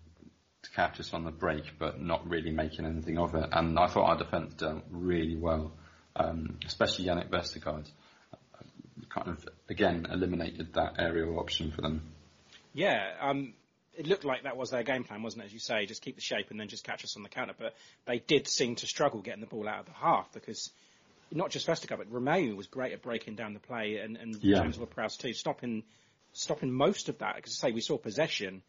[0.63, 3.49] to catch us on the break, but not really making anything of it.
[3.51, 5.73] And I thought our defence done really well,
[6.15, 7.89] um, especially Jannik Vestergaard.
[9.13, 12.01] Kind of again eliminated that aerial option for them.
[12.73, 13.53] Yeah, um,
[13.95, 15.47] it looked like that was their game plan, wasn't it?
[15.47, 17.53] As you say, just keep the shape and then just catch us on the counter.
[17.57, 20.71] But they did seem to struggle getting the ball out of the half because
[21.31, 24.61] not just Vestergaard, but Romeu was great at breaking down the play and, and yeah.
[24.61, 25.83] James Ward-Prowse too, stopping
[26.33, 27.35] stopping most of that.
[27.35, 28.63] Because I say we saw possession,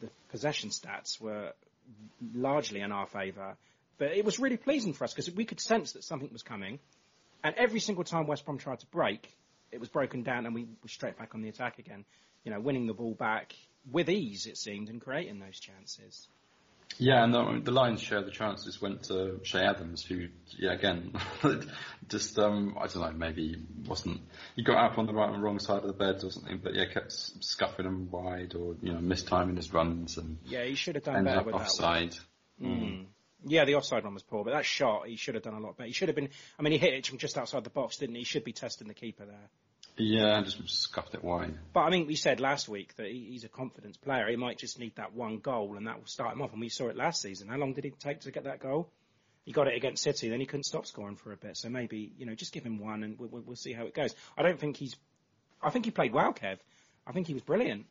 [0.00, 1.52] the possession stats were
[2.34, 3.56] largely in our favour,
[3.98, 6.78] but it was really pleasing for us because we could sense that something was coming.
[7.42, 9.32] And every single time West Brom tried to break,
[9.72, 12.04] it was broken down and we were straight back on the attack again.
[12.44, 13.54] You know, winning the ball back
[13.90, 16.28] with ease, it seemed, and creating those chances.
[16.96, 20.72] Yeah, and the, the Lions' share of the chances went to Che Adams, who, yeah,
[20.72, 21.12] again,
[22.08, 24.22] just, um, I don't know, maybe wasn't,
[24.56, 26.74] he got up on the right and wrong side of the bed or something, but
[26.74, 30.38] yeah, kept scuffing them wide or, you know, mistiming his runs and.
[30.46, 32.12] Yeah, he should have done better with offside.
[32.12, 32.20] that.
[32.58, 32.80] One.
[32.80, 33.06] Mm.
[33.44, 35.76] Yeah, the offside one was poor, but that shot, he should have done a lot
[35.76, 35.86] better.
[35.86, 38.16] He should have been, I mean, he hit it from just outside the box, didn't
[38.16, 38.22] he?
[38.22, 39.48] He should be testing the keeper there.
[39.96, 41.58] Yeah, just scuffed it wide.
[41.72, 44.28] But I mean, we said last week that he's a confidence player.
[44.28, 46.52] He might just need that one goal, and that will start him off.
[46.52, 47.48] And we saw it last season.
[47.48, 48.90] How long did it take to get that goal?
[49.44, 51.56] He got it against City, then he couldn't stop scoring for a bit.
[51.56, 54.14] So maybe you know, just give him one, and we'll, we'll see how it goes.
[54.36, 54.94] I don't think he's.
[55.60, 56.58] I think he played well, Kev.
[57.06, 57.86] I think he was brilliant.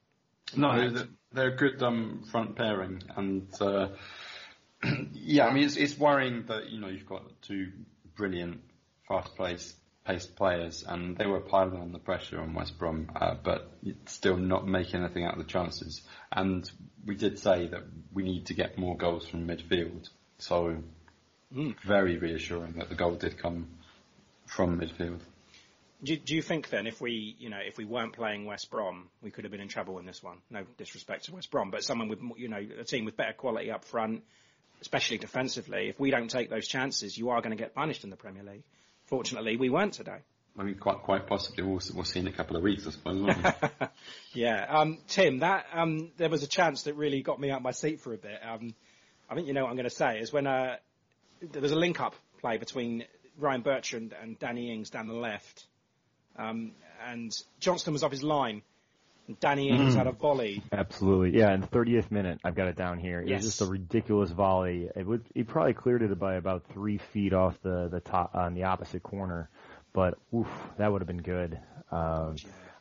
[0.55, 3.89] No, they're, they're a good um, front pairing, and uh,
[5.13, 7.71] yeah, I mean, it's, it's worrying that you know you've got two
[8.15, 8.61] brilliant
[9.07, 13.35] fast paced paced players, and they were piling on the pressure on West Brom, uh,
[13.43, 13.71] but
[14.05, 16.01] still not making anything out of the chances.
[16.31, 16.69] And
[17.05, 20.09] we did say that we need to get more goals from midfield.
[20.37, 20.77] So
[21.53, 21.75] mm.
[21.85, 23.67] very reassuring that the goal did come
[24.45, 25.19] from midfield.
[26.03, 29.09] Do, do, you think then, if we, you know, if we weren't playing West Brom,
[29.21, 30.37] we could have been in trouble in this one?
[30.49, 33.71] No disrespect to West Brom, but someone with, you know, a team with better quality
[33.71, 34.23] up front,
[34.81, 35.89] especially defensively.
[35.89, 38.43] If we don't take those chances, you are going to get punished in the Premier
[38.43, 38.63] League.
[39.05, 40.19] Fortunately, we weren't today.
[40.57, 43.29] I mean, quite quite possibly we'll, we'll see in a couple of weeks, I suppose.
[44.33, 47.63] yeah, um, Tim, that um, there was a chance that really got me out of
[47.63, 48.39] my seat for a bit.
[48.43, 48.73] Um,
[49.29, 50.77] I think you know what I'm going to say is when uh,
[51.41, 53.05] there was a link-up play between
[53.37, 55.65] Ryan Bertrand and Danny Ings down the left,
[56.37, 56.71] um,
[57.05, 58.63] and Johnstone was off his line.
[59.39, 59.97] Danny Ings mm.
[59.97, 60.63] had a volley.
[60.71, 61.53] Absolutely, yeah.
[61.53, 63.21] In the 30th minute, I've got it down here.
[63.21, 64.89] It was just a ridiculous volley.
[64.95, 68.53] It would he probably cleared it by about three feet off the the top on
[68.53, 69.49] the opposite corner,
[69.93, 71.59] but oof, that would have been good.
[71.91, 72.35] Um,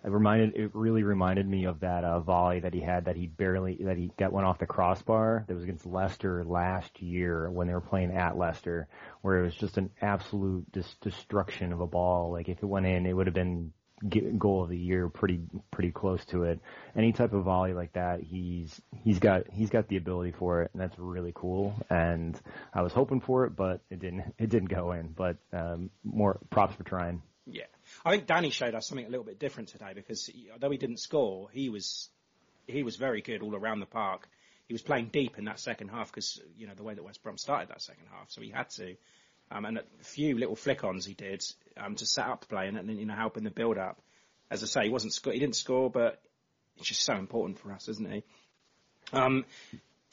[0.04, 3.26] it reminded it really reminded me of that uh, volley that he had that he
[3.26, 7.66] barely that he got went off the crossbar that was against Leicester last year when
[7.66, 8.86] they were playing at Leicester,
[9.22, 12.30] where it was just an absolute dis- destruction of a ball.
[12.30, 13.72] Like if it went in, it would have been
[14.38, 16.60] goal of the year, pretty pretty close to it.
[16.94, 20.70] Any type of volley like that, he's he's got he's got the ability for it,
[20.72, 21.74] and that's really cool.
[21.88, 22.38] And
[22.74, 25.08] I was hoping for it, but it didn't it didn't go in.
[25.08, 27.22] But um, more props for trying.
[27.46, 27.64] Yeah,
[28.04, 30.78] I think Danny showed us something a little bit different today because he, although he
[30.78, 32.08] didn't score, he was
[32.66, 34.28] he was very good all around the park.
[34.66, 37.22] He was playing deep in that second half because you know the way that West
[37.22, 38.96] Brom started that second half, so he had to.
[39.50, 41.44] Um, and a few little flick-ons he did
[41.76, 44.00] um, to set up the play and, and you know help in the build-up.
[44.50, 46.20] as I say, he wasn't sco- he didn't score, but
[46.78, 48.24] it's just so important for us, isn't he?
[49.12, 49.44] Um,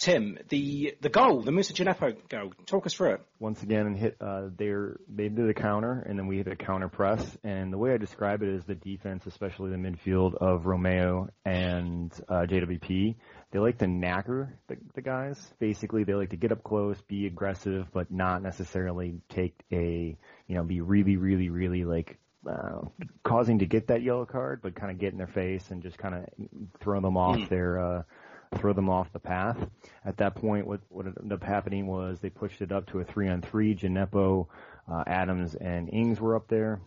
[0.04, 3.22] Tim, the the goal, the Moussa Djenepo goal, talk us through it.
[3.40, 7.38] Once again, hit uh, they did a counter, and then we hit a counter press.
[7.42, 12.12] And the way I describe it is the defense, especially the midfield of Romeu and
[12.28, 13.16] uh, JWP,
[13.52, 15.40] they like to knacker the, the guys.
[15.60, 20.56] Basically, they like to get up close, be aggressive, but not necessarily take a you
[20.56, 22.82] know be really, really, really like uh,
[23.24, 25.98] causing to get that yellow card, but kind of get in their face and just
[25.98, 26.26] kind of
[26.82, 27.48] throw them off Mm.
[27.48, 28.04] their uh,
[28.54, 29.58] throw them off the path.
[30.06, 33.04] At that point, what what ended up happening was they pushed it up to a
[33.04, 33.76] three on three.
[33.76, 34.48] Djenepo,
[34.92, 36.80] uh, Adams, and Ings were up there.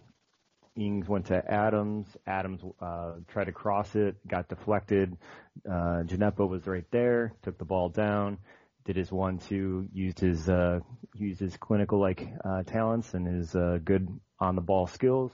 [0.76, 2.06] Ings went to Adams.
[2.26, 5.16] Adams uh, tried to cross it, got deflected.
[5.68, 8.38] Uh, Djenepo was right there, took the ball down,
[8.84, 10.80] did his one-two, used his uh,
[11.14, 15.32] used his clinical like uh, talents and his uh, good on the ball skills.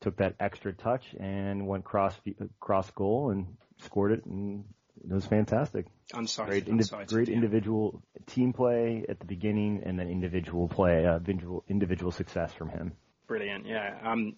[0.00, 2.14] Took that extra touch and went cross
[2.58, 3.46] cross goal and
[3.78, 4.64] scored it, and
[5.04, 5.86] it was fantastic.
[6.14, 7.34] Unsighted, Great, indi- unsighted, great yeah.
[7.34, 12.68] individual team play at the beginning, and then individual play, uh, individual individual success from
[12.68, 12.92] him.
[13.26, 13.98] Brilliant, yeah.
[14.04, 14.36] Um,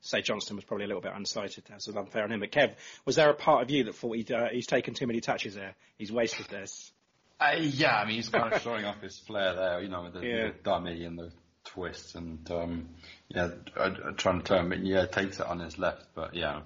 [0.00, 1.64] Sam Johnstone was probably a little bit unsighted.
[1.68, 2.40] That's unfair on him.
[2.40, 2.74] But Kev,
[3.04, 5.54] was there a part of you that thought he'd, uh, he's taken too many touches
[5.54, 5.74] there?
[5.98, 6.92] He's wasted this.
[7.40, 10.14] Uh, yeah, I mean, he's kind of showing off his flair there, you know, with
[10.14, 10.46] the, Yeah.
[10.48, 11.32] the dummy and the
[11.64, 12.88] twist and, um,
[13.28, 16.60] yeah, I, I, trying to turn it, yeah, takes it on his left, but yeah,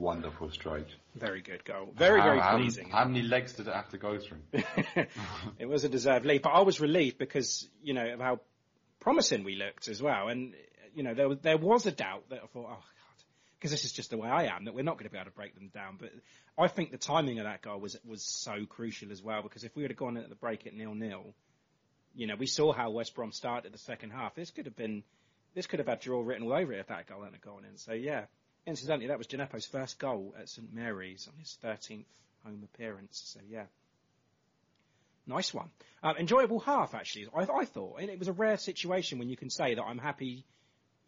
[0.00, 0.88] wonderful strike.
[1.14, 1.92] Very good goal.
[1.94, 2.88] Very, very how, pleasing.
[2.88, 4.38] How, many legs did it have to go through?
[5.58, 8.40] it was a deserved lead, but I was relieved because you know of how
[8.98, 10.54] promising we looked as well, and
[10.94, 13.24] you know there was there was a doubt that I thought, oh god,
[13.58, 15.30] because this is just the way I am that we're not going to be able
[15.30, 15.98] to break them down.
[16.00, 16.10] But
[16.58, 19.76] I think the timing of that goal was was so crucial as well because if
[19.76, 21.34] we would have gone at the break at nil nil,
[22.14, 24.34] you know we saw how West Brom started the second half.
[24.34, 25.02] This could have been
[25.54, 27.76] this could have had draw written all over it if that goal hadn't gone in.
[27.76, 28.24] So yeah.
[28.66, 32.04] Incidentally, that was Djenepo's first goal at St Mary's on his 13th
[32.44, 33.20] home appearance.
[33.24, 33.64] So yeah,
[35.30, 35.70] Nice one.
[36.02, 37.28] Um, enjoyable half, actually.
[37.34, 39.98] I, I thought, and it was a rare situation when you can say that I'm
[39.98, 40.44] happy,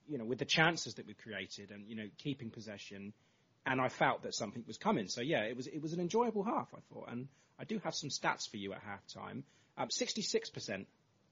[0.06, 3.12] you know, with the chances that we've created and you know keeping possession,
[3.66, 5.08] and I felt that something was coming.
[5.08, 7.94] So yeah, it was it was an enjoyable half, I thought, and I do have
[7.94, 9.44] some stats for you at half time.
[9.76, 10.84] Um, 66%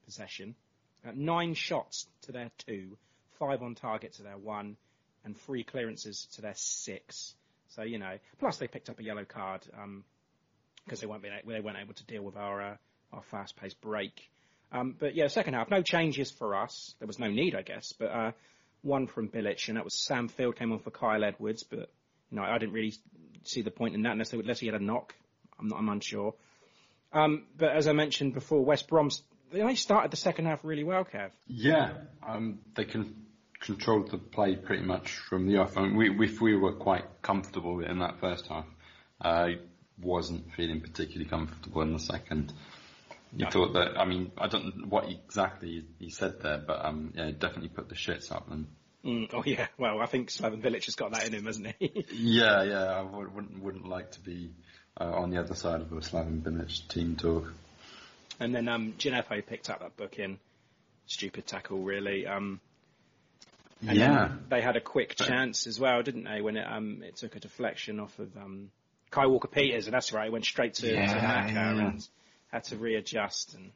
[0.05, 0.55] possession,
[1.07, 2.97] uh, nine shots to their two,
[3.37, 4.75] five on target to their one,
[5.25, 7.35] and three clearances to their six.
[7.69, 9.61] So you know, plus they picked up a yellow card.
[9.79, 10.03] Um,
[10.85, 12.75] because they weren't they weren't able to deal with our uh,
[13.13, 14.29] our fast paced break.
[14.71, 16.95] Um, but yeah, second half, no changes for us.
[16.99, 18.31] There was no need, I guess, but uh,
[18.83, 21.91] one from Bilic, and that was Sam Field came on for Kyle Edwards, but
[22.29, 22.93] you know I didn't really
[23.43, 25.13] see the point in that unless, unless he had a knock.
[25.59, 26.33] I'm not, I'm unsure.
[27.13, 29.09] Um, but as I mentioned before, West Brom
[29.51, 31.31] they started the second half really well, Kev.
[31.47, 31.91] Yeah,
[32.25, 33.25] um, they can
[33.61, 35.77] controlled the play pretty much from the off.
[35.77, 38.65] I mean, we, we, we were quite comfortable in that first half.
[39.21, 39.57] I
[40.01, 42.51] wasn't feeling particularly comfortable in the second.
[43.35, 43.51] You No.
[43.51, 47.31] thought that, I mean, I don't know what exactly he said there, but um, yeah,
[47.31, 48.51] definitely put the shits up.
[48.51, 48.67] And
[49.03, 52.05] Mm, oh yeah, well I think Slaven Bilic has got that in him, hasn't he?
[52.11, 54.51] yeah, yeah, I would, wouldn't wouldn't like to be
[54.99, 57.51] uh, on the other side of a Slaven Bilic team talk.
[58.39, 60.37] And then um, Djenepo picked up that book in.
[61.07, 62.27] Stupid tackle, really.
[62.27, 62.59] Um,
[63.87, 64.31] and Yeah.
[64.49, 66.41] they had a quick chance as well, didn't they?
[66.41, 68.71] When it um, it took a deflection off of um,
[69.09, 71.87] Kai Walker Peters, and that's right, it went straight to, Yeah, to yeah.
[71.87, 72.07] and
[72.51, 73.55] had to readjust.
[73.55, 73.71] And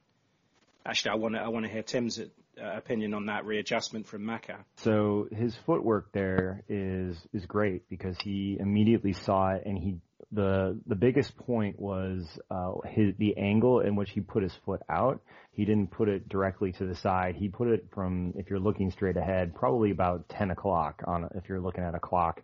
[0.85, 2.19] actually, I want to I want to hear Tim's
[2.57, 4.65] opinion on that readjustment from Maka.
[4.77, 9.97] So his footwork there is is great because he immediately saw it and he
[10.31, 14.81] the the biggest point was uh, his the angle in which he put his foot
[14.89, 15.21] out.
[15.51, 17.35] He didn't put it directly to the side.
[17.35, 21.47] He put it from if you're looking straight ahead, probably about 10 o'clock on if
[21.47, 22.41] you're looking at a clock,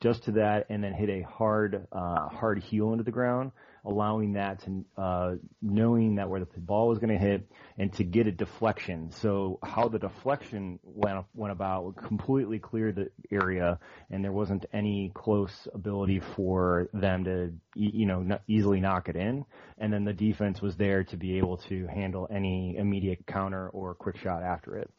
[0.00, 3.52] just to that, and then hit a hard uh, hard heel into the ground,
[3.84, 8.04] allowing that to uh, knowing that where the ball was going to hit and to
[8.04, 9.10] get a deflection.
[9.12, 13.78] So how the deflection went went about completely cleared the area,
[14.10, 19.44] and there wasn't any close ability for them to you know easily knock it in.
[19.78, 23.94] And then the defense was there to be able to handle any immediate counter or
[23.94, 24.90] quick shot after it.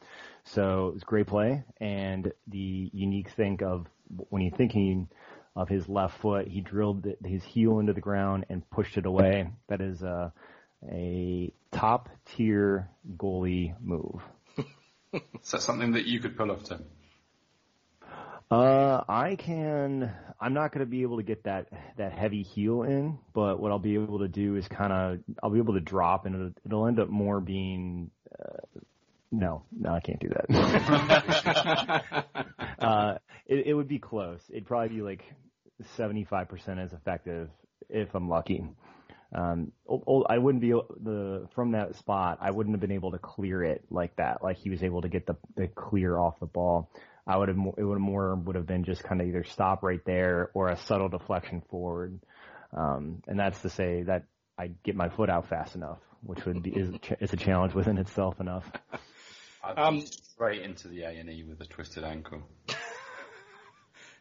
[0.46, 3.88] So it was great play, and the unique thing of
[4.30, 5.08] when you're thinking
[5.60, 9.50] of his left foot, he drilled his heel into the ground and pushed it away.
[9.68, 10.32] That is a
[10.90, 14.22] a top tier goalie move.
[15.14, 16.86] Is that something that you could pull off, Tim?
[18.50, 20.14] Uh, I can.
[20.40, 23.72] I'm not going to be able to get that that heavy heel in, but what
[23.72, 25.20] I'll be able to do is kind of.
[25.44, 28.12] I'll be able to drop, and it'll, it'll end up more being.
[28.32, 28.80] Uh,
[29.30, 30.46] no, no, I can't do that.
[32.80, 34.42] uh, it, it would be close.
[34.50, 35.24] It'd probably be like
[35.98, 37.50] 75% as effective
[37.90, 38.66] if I'm lucky.
[39.34, 39.72] Um,
[40.28, 42.40] I wouldn't be the from that spot.
[42.42, 44.44] I wouldn't have been able to clear it like that.
[44.44, 46.90] Like he was able to get the, the clear off the ball.
[47.28, 49.84] I would have it would have more would have been just kind of either stop
[49.84, 52.20] right there or a subtle deflection forward.
[52.76, 54.24] Um, and that's to say that
[54.58, 58.00] I get my foot out fast enough, which would be is, is a challenge within
[58.00, 58.66] itself enough.
[59.64, 62.42] Um, straight into the A and E with a twisted ankle.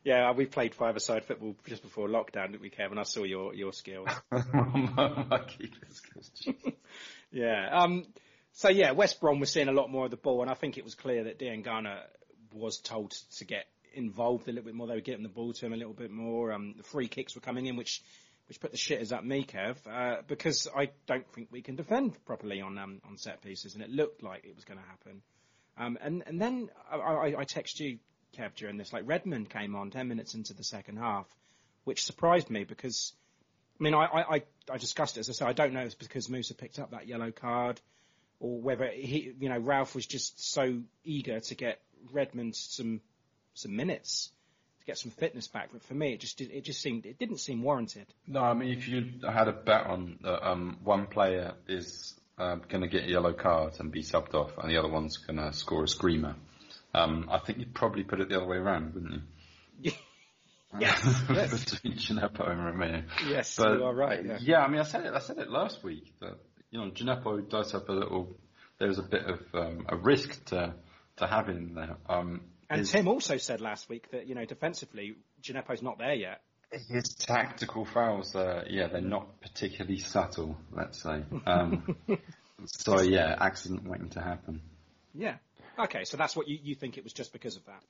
[0.05, 2.99] Yeah, we played five-a-side football just before lockdown, didn't we, Kevin?
[2.99, 4.09] I saw your your skills.
[4.31, 6.49] My keeper skills.
[7.31, 7.69] yeah.
[7.73, 8.07] Um,
[8.53, 10.79] so yeah, West Brom was seeing a lot more of the ball, and I think
[10.79, 12.01] it was clear that Diangana
[12.53, 14.87] was told to get involved a little bit more.
[14.87, 16.53] They were getting the ball to him a little bit more.
[16.53, 18.03] Um, the free kicks were coming in, which
[18.49, 22.17] which put the shitters at me, Kev, uh, because I don't think we can defend
[22.25, 25.23] properly on um, on set pieces, and it looked like it was going to happen.
[25.77, 27.99] Um, and and then I, I, I text you
[28.37, 28.93] Kev, during this.
[28.93, 31.27] Like Redmond came on 10 minutes into the second half,
[31.85, 33.13] which surprised me because,
[33.79, 35.95] I mean, I, I, I discussed it, as I said, I don't know if it's
[35.95, 37.81] because Moussa picked up that yellow card
[38.41, 41.81] or whether he, you know, Ralph was just so eager to get
[42.13, 43.01] Redmond some,
[43.55, 44.31] some minutes
[44.81, 45.71] to get some fitness back.
[45.73, 48.07] But for me, it just, it just seemed, it didn't seem warranted.
[48.27, 52.63] No, I mean, if you had a bet on that, um, one player is um,
[52.69, 55.39] going to get a yellow card and be subbed off, and the other one's going
[55.39, 56.37] to score a screamer,
[56.95, 59.23] um, I think you'd probably put it the other way around, wouldn't
[59.81, 59.93] you?
[60.81, 61.23] yes.
[61.27, 63.05] Between Djenepo and Romeu.
[63.27, 64.25] Yes, but, you are right.
[64.25, 64.39] Yeah.
[64.41, 64.59] yeah.
[64.61, 65.13] I mean, I said it.
[65.15, 66.39] I said it last week that
[66.71, 68.37] you know Djenepo does have a little.
[68.79, 70.75] There's a bit of um, a risk to
[71.17, 71.97] to having there.
[72.09, 76.15] Um, and his, Tim also said last week that you know defensively Djenepo's not there
[76.15, 76.41] yet.
[76.71, 80.57] His tactical fouls, uh, yeah, they're not particularly subtle.
[80.71, 81.23] Let's say.
[81.47, 81.97] Um,
[82.67, 84.61] so yeah, accident waiting to happen.
[85.15, 85.37] Yeah.
[85.79, 87.83] Okay, so that's what you, you think it was just because of that.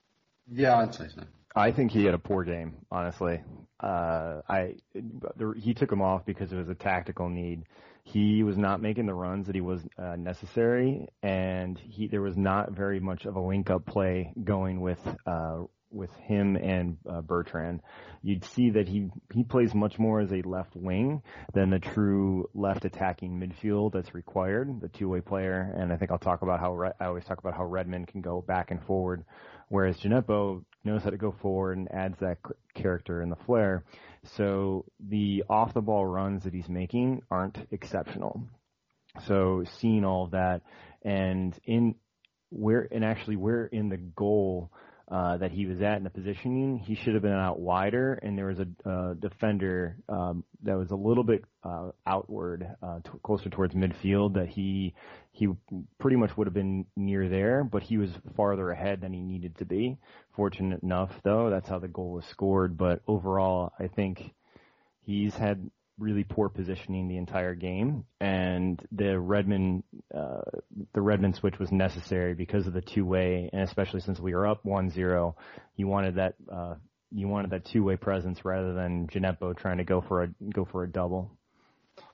[0.50, 1.22] Yeah, I'd say so.
[1.54, 3.40] I think he had a poor game, honestly.
[3.80, 7.64] Uh, I the, he took him off because it was a tactical need.
[8.04, 12.36] He was not making the runs that he was uh, necessary, and he there was
[12.36, 17.20] not very much of a link up play going with uh, with him and uh,
[17.20, 17.80] Bertrand.
[18.22, 21.22] You'd see that he he plays much more as a left wing
[21.54, 25.74] than the true left attacking midfield that's required, the two way player.
[25.76, 28.20] And I think I'll talk about how Re- I always talk about how Redmond can
[28.20, 29.24] go back and forward,
[29.68, 32.38] whereas Djenepo knows how to go forward and adds that
[32.74, 33.84] character and the flair.
[34.36, 38.42] So the off the ball runs that he's making aren't exceptional.
[39.26, 40.62] So seeing all of that
[41.02, 41.94] and in
[42.50, 44.70] where and actually where in the goal
[45.10, 48.36] uh, that he was at in the positioning, he should have been out wider, and
[48.36, 53.10] there was a uh, defender um, that was a little bit uh, outward, uh, t-
[53.22, 54.34] closer towards midfield.
[54.34, 54.94] That he
[55.32, 55.48] he
[55.98, 59.56] pretty much would have been near there, but he was farther ahead than he needed
[59.58, 59.96] to be.
[60.36, 62.76] Fortunate enough, though, that's how the goal was scored.
[62.76, 64.34] But overall, I think
[65.00, 69.84] he's had really poor positioning the entire game, and the Redmond
[70.14, 70.42] uh,
[70.92, 74.46] the Redmond switch was necessary because of the two way, and especially since we were
[74.46, 75.34] up 1-0,
[75.76, 76.74] you wanted that uh,
[77.10, 80.64] you wanted that two way presence rather than Djenepo trying to go for a go
[80.64, 81.30] for a double.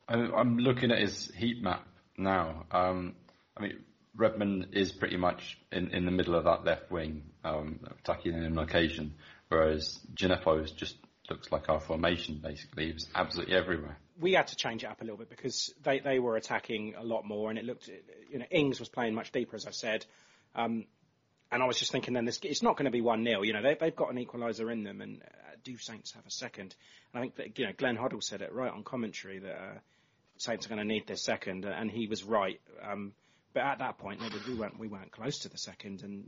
[0.09, 1.87] I'm looking at his heat map
[2.19, 2.65] now.
[2.71, 3.15] Um,
[3.57, 3.85] I mean,
[4.17, 8.59] Redmond is pretty much in, in the middle of that left wing, um, attacking in
[8.59, 9.15] occasion,
[9.49, 10.97] whereas Djenepo is just
[11.31, 12.89] looks like our formation basically.
[12.91, 13.99] It was absolutely everywhere.
[14.21, 17.03] We had to change it up a little bit because they, they were attacking a
[17.03, 17.89] lot more and it looked,
[18.31, 20.05] you know, Ings was playing much deeper as I said.
[20.55, 20.87] Um,
[21.51, 23.63] and I was just thinking then this, it's not going to be 1-0, you know,
[23.63, 26.75] they, they've got an equaliser in them and uh, do Saints have a second?
[27.13, 29.79] And I think that, you know, Glenn Hoddle said it right on commentary that, uh,
[30.37, 32.61] Saints are going to need their second and he was right.
[32.83, 33.13] Um,
[33.53, 36.25] but at that point, we weren't, we weren't close to the second and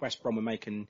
[0.00, 0.86] West Brom were making,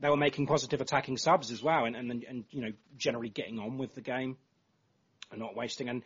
[0.00, 3.58] they were making positive attacking subs as well, and, and and you know generally getting
[3.58, 4.36] on with the game
[5.30, 5.88] and not wasting.
[5.88, 6.02] And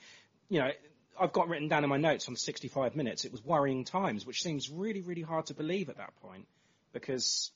[0.49, 0.71] you know,
[1.19, 3.25] I've got written down in my notes on 65 minutes.
[3.25, 6.47] It was worrying times, which seems really really hard to believe at that point
[6.93, 7.51] because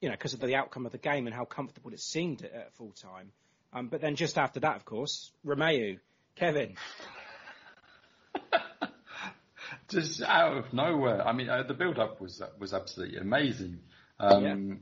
[0.00, 2.52] you know because of the outcome of the game and how comfortable it seemed at,
[2.52, 3.30] at full time.
[3.72, 6.00] Um, but then just after that, of course, Romeu,
[6.34, 6.74] Kevin.
[9.88, 11.24] just out of nowhere.
[11.24, 13.78] I mean, uh, the build-up was was absolutely amazing.
[14.18, 14.74] Um, yeah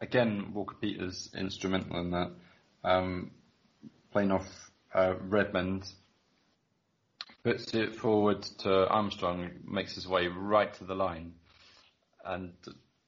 [0.00, 2.30] again, Walker Peters instrumental in that.
[2.84, 3.32] Um,
[4.12, 4.46] playing off
[4.94, 5.84] uh, Redmond,
[7.44, 11.34] puts it forward to Armstrong, makes his way right to the line,
[12.24, 12.52] and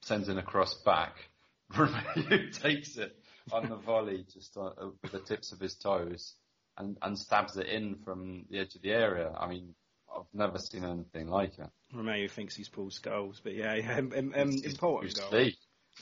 [0.01, 1.15] sends in a cross back.
[1.73, 3.15] Romeu takes it
[3.51, 4.71] on the volley just uh,
[5.01, 6.35] with the tips of his toes
[6.77, 9.31] and, and stabs it in from the edge of the area.
[9.37, 9.73] I mean,
[10.13, 11.69] I've never seen anything like it.
[11.95, 15.29] Romeu thinks he's Paul Scholes, but yeah, yeah um, um, important goal.
[15.39, 15.51] yeah,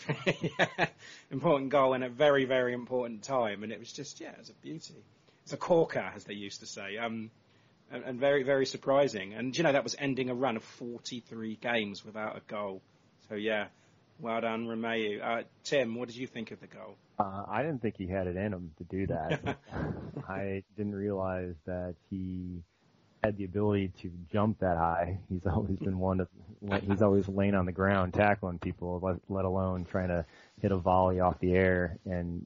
[1.31, 3.63] important goal and a very, very important time.
[3.63, 4.95] And it was just, yeah, it was a beauty.
[5.43, 6.97] It's a corker, as they used to say.
[6.97, 7.31] Um,
[7.91, 9.33] and, and very, very surprising.
[9.33, 12.81] And, you know, that was ending a run of 43 games without a goal.
[13.29, 13.67] So, yeah,
[14.19, 15.23] well done, Romeu.
[15.23, 16.95] Uh, Tim, what did you think of the goal?
[17.17, 19.57] Uh, I didn't think he had it in him to do that.
[20.29, 22.61] I didn't realize that he
[23.23, 25.19] had the ability to jump that high.
[25.29, 26.27] He's always been one of,
[26.87, 30.25] he's always laying on the ground tackling people, let, let alone trying to
[30.61, 32.45] hit a volley off the air and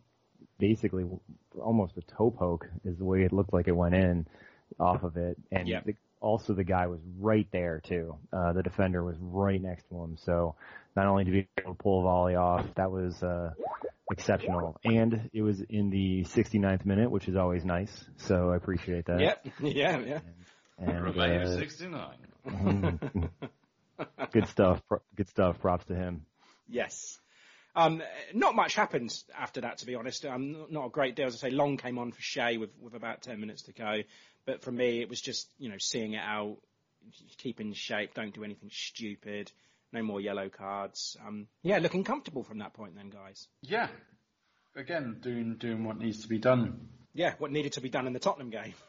[0.59, 1.05] basically
[1.59, 4.25] almost a toe poke is the way it looked like it went in
[4.79, 5.37] off of it.
[5.51, 5.85] And Yep.
[5.85, 8.15] the, also the guy was right there too.
[8.31, 10.17] Uh, the defender was right next to him.
[10.25, 10.55] So
[10.95, 13.51] not only did he be able to pull a volley off, that was, uh,
[14.11, 14.77] exceptional.
[14.83, 18.05] And it was in the 69th minute, which is always nice.
[18.17, 19.19] So I appreciate that.
[19.19, 20.19] Yep, yeah, yeah.
[20.25, 20.35] And,
[20.81, 23.29] Romeu uh, 69.
[24.31, 24.81] good stuff.
[25.15, 25.59] Good stuff.
[25.59, 26.25] Props to him.
[26.67, 27.19] Yes.
[27.75, 28.03] Um,
[28.33, 30.25] not much happened after that, to be honest.
[30.25, 31.27] Um, not- not a great deal.
[31.27, 34.01] As I say, Long came on for Che with, with about 10 minutes to go.
[34.45, 36.57] But for me, it was just, you know, seeing it out,
[37.37, 39.51] keep in shape, don't do anything stupid,
[39.91, 41.15] no more yellow cards.
[41.25, 43.47] Um, yeah, looking comfortable from that point then, guys.
[43.61, 43.87] Yeah.
[44.75, 46.89] Again, doing doing what needs to be done.
[47.13, 48.73] Yeah, what needed to be done in the Tottenham game.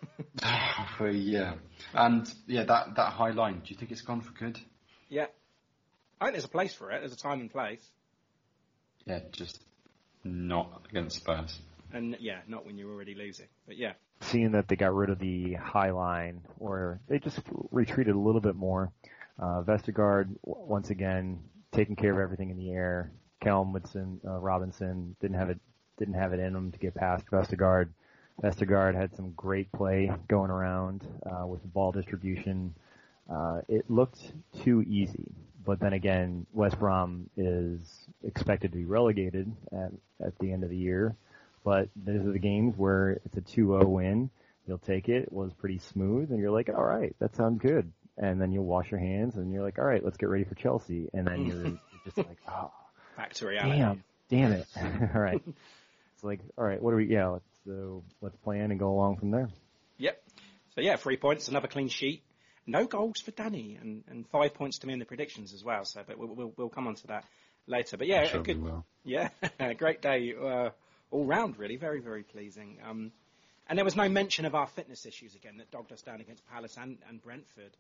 [1.01, 1.55] Yeah,
[1.93, 3.61] and yeah, that that high line.
[3.65, 4.59] Do you think it's gone for good?
[5.09, 5.27] yeah.
[6.21, 7.01] I think there's a place for it.
[7.01, 7.85] There's a time and place.
[9.05, 9.63] Yeah, just
[10.23, 11.59] not against Spurs.
[11.93, 13.49] And yeah, not when you're already losing.
[13.67, 13.93] But yeah.
[14.21, 18.41] Seeing that they got rid of the high line, or they just retreated a little
[18.41, 18.93] bit more.
[19.39, 21.41] Uh, Vestergaard once again
[21.73, 23.13] taking care of everything in the air.
[23.43, 25.59] Kelm Woodson, uh, Robinson didn't have it
[25.99, 27.91] didn't have it in him to get past Vestergaard.
[28.43, 32.75] Vestergaard had some great play going around uh, with the ball distribution.
[33.31, 34.21] Uh, it looked
[34.63, 35.33] too easy,
[35.65, 37.81] but then again, West Brom is
[38.23, 39.93] expected to be relegated at
[40.25, 41.17] at the end of the year.
[41.65, 44.31] But those are the games where it's a 2-0 win.
[44.67, 45.23] You'll take it.
[45.25, 47.91] It was pretty smooth, and you're like, all right, that sounds good.
[48.19, 50.55] And then you'll wash your hands, and you're like, all right, let's get ready for
[50.57, 51.09] Chelsea.
[51.15, 52.71] And then you're, just like, oh,
[53.17, 53.79] Back to reality.
[53.79, 54.67] damn, damn it.
[55.15, 55.41] all right.
[55.47, 57.07] It's like, all right, what are we?
[57.07, 59.49] Yeah, so let's plan and go along from there.
[59.99, 60.23] Yep.
[60.75, 62.23] So yeah, three points, another clean sheet.
[62.67, 65.85] No goals for Danny, and, and five points to me in the predictions as well.
[65.85, 67.25] So, but we'll we'll, we'll come on to that
[67.67, 67.97] later.
[67.97, 68.87] But yeah, I'm a sure good, will.
[69.05, 69.29] yeah,
[69.79, 70.71] great day uh,
[71.11, 71.59] all round.
[71.59, 72.79] Really, very very pleasing.
[72.89, 73.13] Um,
[73.67, 76.47] and there was no mention of our fitness issues again that dogged us down against
[76.49, 77.77] Palace and, and Brentford.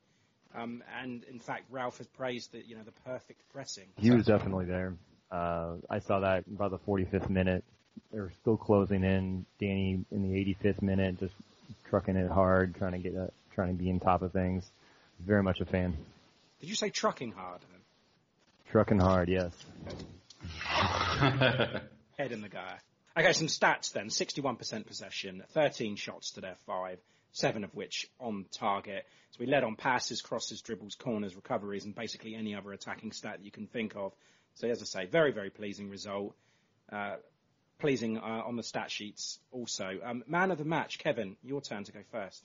[0.55, 3.89] Um, and in fact, Ralph has praised the you know the perfect pressing.
[3.97, 4.95] He was definitely there.
[5.31, 7.65] Uh, I saw that about the 45th minute.
[8.13, 9.45] They were still closing in.
[9.59, 11.35] Danny in the 85th minute, just
[11.89, 14.65] trucking it hard, trying to get, uh, trying to be on top of things.
[15.21, 15.97] Very much a fan.
[16.61, 17.61] Did you say trucking hard?
[18.71, 19.53] Trucking hard, yes.
[22.19, 22.79] Head in the guy.
[23.17, 24.09] Okay, some stats then.
[24.09, 26.99] 61% possession, 13 shots to their five,
[27.33, 29.07] seven of which on target.
[29.31, 33.39] So we led on passes, crosses, dribbles, corners, recoveries, and basically any other attacking stat
[33.39, 34.13] that you can think of.
[34.55, 36.35] So as I say, very, very pleasing result.
[36.91, 37.17] Uh,
[37.79, 39.99] pleasing uh, on the stat sheets also.
[40.05, 42.43] Um, man of the match, Kevin, your turn to go first.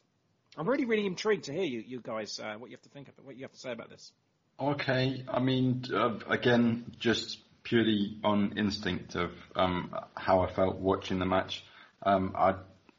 [0.57, 3.07] I'm really, really intrigued to hear you, you guys, uh, what you have to think
[3.07, 4.11] of, what you have to say about this.
[4.59, 11.19] Okay, I mean, uh, again, just purely on instinct of um, how I felt watching
[11.19, 11.63] the match,
[12.03, 12.57] um, I'd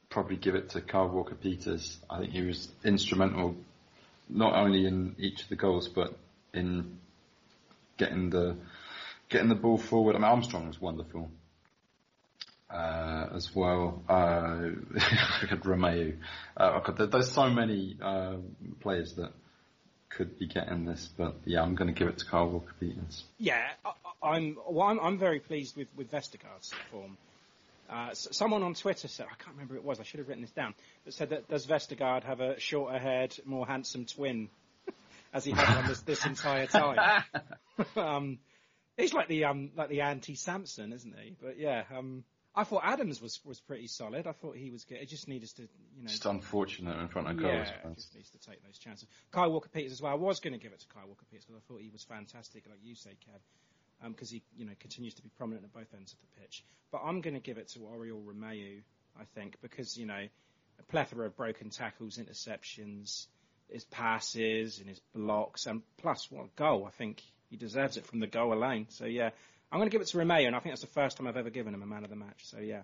[0.09, 1.99] probably give it to Carl Walker Peters.
[2.09, 3.57] I think he was instrumental
[4.29, 6.17] not only in each of the goals, but
[6.55, 6.99] in
[7.99, 8.57] getting the
[9.29, 10.17] getting the ball forward.
[10.17, 11.31] I mean, Armstrong was wonderful
[12.73, 14.03] uh, as well.
[14.09, 14.13] Uh,
[15.43, 16.17] I could Romeu.
[16.57, 18.37] Uh, could, there- there's so many uh,
[18.81, 19.33] players that
[20.09, 23.25] could be getting this, but yeah, I'm going to give it to Carl Walker Peters.
[23.39, 23.93] Yeah, I,
[24.23, 27.17] I'm, well, I'm I'm very pleased with with Vestergaard's form.
[27.89, 30.43] Uh, someone on Twitter said, I can't remember who it was, I should have written
[30.43, 34.49] this down, but said that does Vestergaard have a shorter haired, more handsome twin
[35.35, 37.25] as he had one this, this entire time?
[37.97, 38.39] um,
[38.97, 41.35] he's like the um like the anti Samson, isn't he?
[41.43, 42.23] But yeah, um,
[42.55, 44.27] I thought Adams was was pretty solid.
[44.27, 44.99] I thought he was good.
[44.99, 47.69] It just needed to, you know, Just unfortunate in front of goals.
[47.69, 49.09] yeah, just needs to take those chances.
[49.31, 50.13] Kyle Walker Peters as well.
[50.13, 52.03] I was going to give it to Kyle Walker Peters because I thought he was
[52.03, 55.73] fantastic, like you say, Kev, um, because he you know continues to be prominent at
[55.73, 56.65] both ends of the pitch.
[56.91, 58.83] But I'm going to give it to Oriol Romeu,
[59.19, 60.27] I think, because you know
[60.79, 63.27] a plethora of broken tackles, interceptions,
[63.69, 66.85] his passes and his blocks, and plus what a goal!
[66.85, 68.87] I think he deserves it from the goal alone.
[68.89, 69.31] So yeah.
[69.73, 71.37] I'm going to give it to Romeu, and I think that's the first time I've
[71.37, 72.43] ever given him a man of the match.
[72.45, 72.83] So yeah,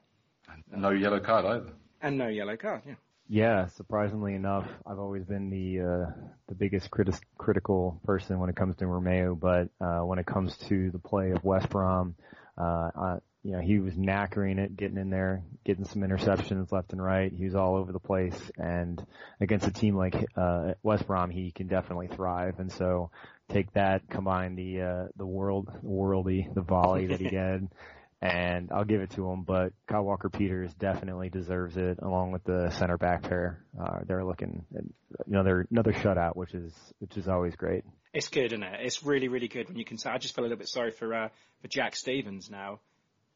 [0.71, 1.73] No yellow card either.
[2.01, 2.83] and no yellow card.
[2.87, 2.95] Yeah.
[3.29, 6.11] Yeah, surprisingly enough, I've always been the uh,
[6.49, 10.57] the biggest criti- critical person when it comes to Romeu, but uh, when it comes
[10.69, 12.15] to the play of West Brom,
[12.57, 12.63] uh,
[12.97, 17.03] uh, you know, he was knackering it, getting in there, getting some interceptions left and
[17.03, 17.33] right.
[17.33, 19.05] He was all over the place, and
[19.41, 22.61] against a team like uh, West Brom, he can definitely thrive.
[22.61, 23.11] And so,
[23.53, 27.69] take that, combine the uh, the world worldy, the volley that he did,
[28.21, 29.43] and I'll give it to him.
[29.43, 33.65] But Kyle Walker Peters definitely deserves it, along with the center back pair.
[33.81, 34.65] Uh, they're looking,
[35.27, 37.85] know, they're another shutout, which is which is always great.
[38.13, 38.81] It's good, isn't it?
[38.81, 40.11] It's really, really good when you can say.
[40.11, 41.29] I just feel a little bit sorry for uh,
[41.61, 42.81] for Jack Stephens now.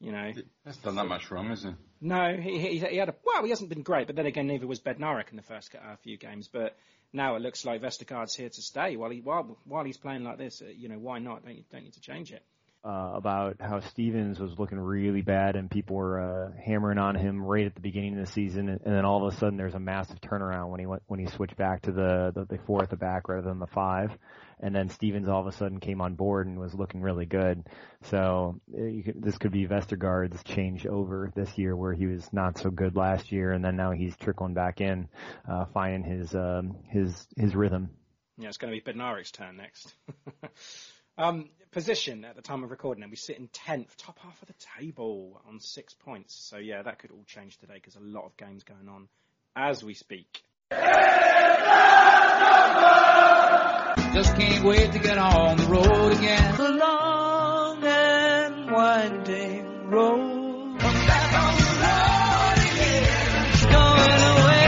[0.00, 0.32] You know,
[0.64, 3.68] That's done that much wrong, isn't no, he, he he had a well, he hasn't
[3.68, 6.48] been great, but then again, neither was Bednarek in the first uh, few games.
[6.50, 6.74] But
[7.12, 8.96] now it looks like Vestergaard's here to stay.
[8.96, 11.44] While he while while he's playing like this, uh, you know, why not?
[11.44, 12.42] Don't you, don't need to change it.
[12.82, 17.42] uh, about how Stephens was looking really bad and people were uh, hammering on him
[17.44, 19.74] right at the beginning of the season, and, and then all of a sudden there's
[19.74, 22.82] a massive turnaround when he went when he switched back to the the, the four
[22.82, 24.10] at the back rather than the five,
[24.60, 27.66] and then Stephens all of a sudden came on board and was looking really good.
[28.04, 32.58] So you could, this could be Vestergaard's change over this year, where he was not
[32.58, 35.08] so good last year, and then now he's trickling back in,
[35.50, 37.90] uh, finding his um, his his rhythm.
[38.38, 39.94] Yeah, it's going to be Bednarek's turn next.
[41.18, 44.48] um, position at the time of recording, and we sit in tenth, top half of
[44.48, 46.34] the table on six points.
[46.34, 49.08] So yeah, that could all change today because a lot of games going on
[49.56, 50.42] as we speak.
[54.12, 56.56] Just can't wait to get on the road again.
[56.56, 60.76] The long and winding road.
[60.80, 63.06] I'm back on the road again.
[63.70, 64.66] Going away.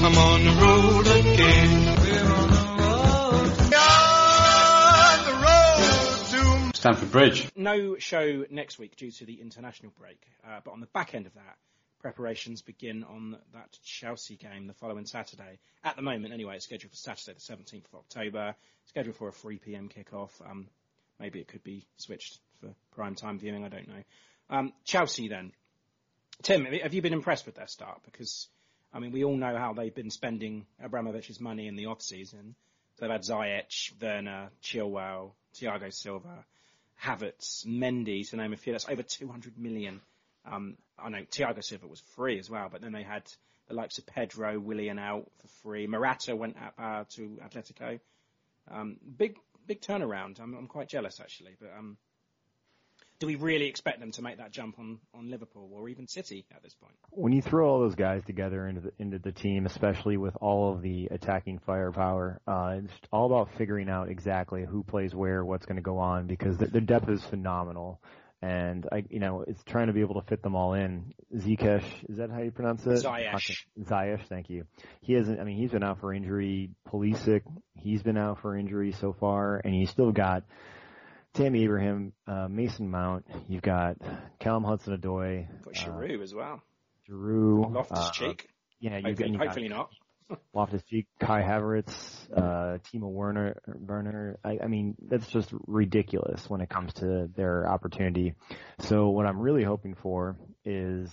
[0.00, 1.70] I'm on the road again.
[2.00, 3.74] We're on the road.
[3.76, 7.48] On the road to Stamford Bridge.
[7.54, 11.26] No show next week due to the international break, uh, but on the back end
[11.26, 11.58] of that,
[12.04, 15.58] preparations begin on that Chelsea game the following Saturday.
[15.82, 18.54] At the moment, anyway, it's scheduled for Saturday, the 17th of October.
[18.84, 19.88] Scheduled for a 3 p.m.
[19.88, 20.28] kickoff.
[20.46, 20.68] Um,
[21.18, 23.64] maybe it could be switched for prime time viewing.
[23.64, 24.02] I don't know.
[24.50, 25.52] Um, Chelsea then.
[26.42, 28.02] Tim, have you been impressed with their start?
[28.04, 28.48] Because
[28.92, 32.54] I mean, we all know how they've been spending Abramovich's money in the off season.
[32.98, 36.44] So they've had Ziyech, Werner, Chilwell, Thiago Silva,
[37.02, 38.74] Havertz, Mendy, to name a few.
[38.74, 40.02] That's over 200 million.
[40.50, 43.22] Um, I know Thiago Silva was free as well, but then they had
[43.68, 45.86] the likes of Pedro, Willian out for free.
[45.86, 47.98] Morata went up, uh, to Atletico.
[48.70, 49.36] Um, big,
[49.66, 50.40] big turnaround.
[50.40, 51.96] I'm, I'm quite jealous actually, but um,
[53.20, 56.44] do we really expect them to make that jump on, on Liverpool or even City
[56.54, 56.94] at this point?
[57.16, 60.72] when you throw all those guys together into the, into the team, especially with all
[60.72, 65.64] of the attacking firepower, uh, it's all about figuring out exactly who plays where, what's
[65.64, 68.00] going to go on, because the, the depth is phenomenal.
[68.44, 71.14] And I, you know, it's trying to be able to fit them all in.
[71.34, 73.02] Zikesh, is that how you pronounce it?
[73.02, 73.34] Ziyech.
[73.36, 73.54] Okay.
[73.80, 74.64] Ziyech, thank you.
[75.00, 75.40] He hasn't.
[75.40, 76.68] I mean, he's been out for injury.
[76.86, 77.40] Pulisic,
[77.74, 80.42] he's been out for injury so far, and he's still got
[81.32, 83.24] Tammy Abraham, uh, Mason Mount.
[83.48, 83.96] You've got
[84.40, 86.62] Callum Hudson-Odoi, Got Giroud as well.
[87.08, 88.46] Giroud, Loftus uh, Cheek.
[88.78, 89.90] yeah, you've hopefully, got, hopefully not.
[90.54, 91.92] Loftus Cheek, Kai Havertz,
[92.34, 94.38] uh, Timo Werner, Werner.
[94.44, 98.34] I, I mean, that's just ridiculous when it comes to their opportunity.
[98.80, 101.10] So what I'm really hoping for is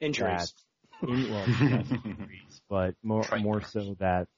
[0.00, 0.54] Injuries.
[1.02, 4.28] that, in, well, yes, injuries, but more more so that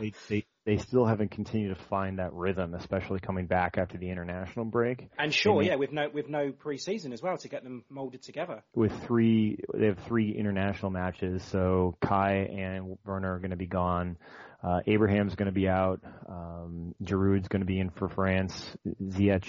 [0.00, 4.10] they, they they still haven't continued to find that rhythm, especially coming back after the
[4.10, 5.08] international break.
[5.18, 8.22] And sure, They yeah, with no with no pre-season as well to get them moulded
[8.22, 8.62] together.
[8.74, 11.42] with three, they have three international matches.
[11.44, 14.18] So Kai and Werner are going to be gone.
[14.62, 16.00] Uh, Abraham's going to be out.
[16.28, 18.76] Um, Giroud's going to be in for France.
[19.02, 19.46] Ziyech,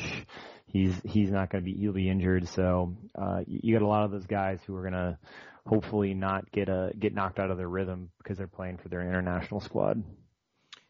[0.67, 1.77] he's he's not going to be.
[1.77, 2.47] He'll be injured.
[2.47, 5.17] So uh, you, you got a lot of those guys who are going to
[5.65, 9.01] hopefully not get a get knocked out of their rhythm because they're playing for their
[9.01, 10.01] international squad.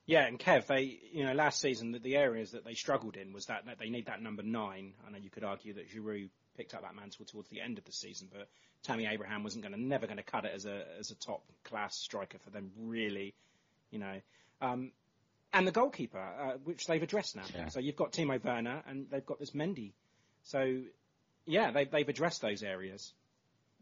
[0.09, 3.31] Yeah, and Kev, they, you know, last season the, the areas that they struggled in
[3.31, 4.93] was that, that they need that number nine.
[5.07, 7.85] I know you could argue that Giroud picked up that mantle towards the end of
[7.85, 8.47] the season, but
[8.81, 11.43] Tammy Abraham wasn't going to, never going to cut it as a as a top
[11.63, 13.35] class striker for them, really,
[13.91, 14.19] you know.
[14.61, 14.93] Um,
[15.53, 17.43] and the goalkeeper, uh, which they've addressed now.
[17.55, 17.67] Yeah.
[17.67, 19.91] So you've got Timo Werner and they've got this Mendy.
[20.41, 20.81] So
[21.45, 23.13] yeah, they, they've addressed those areas,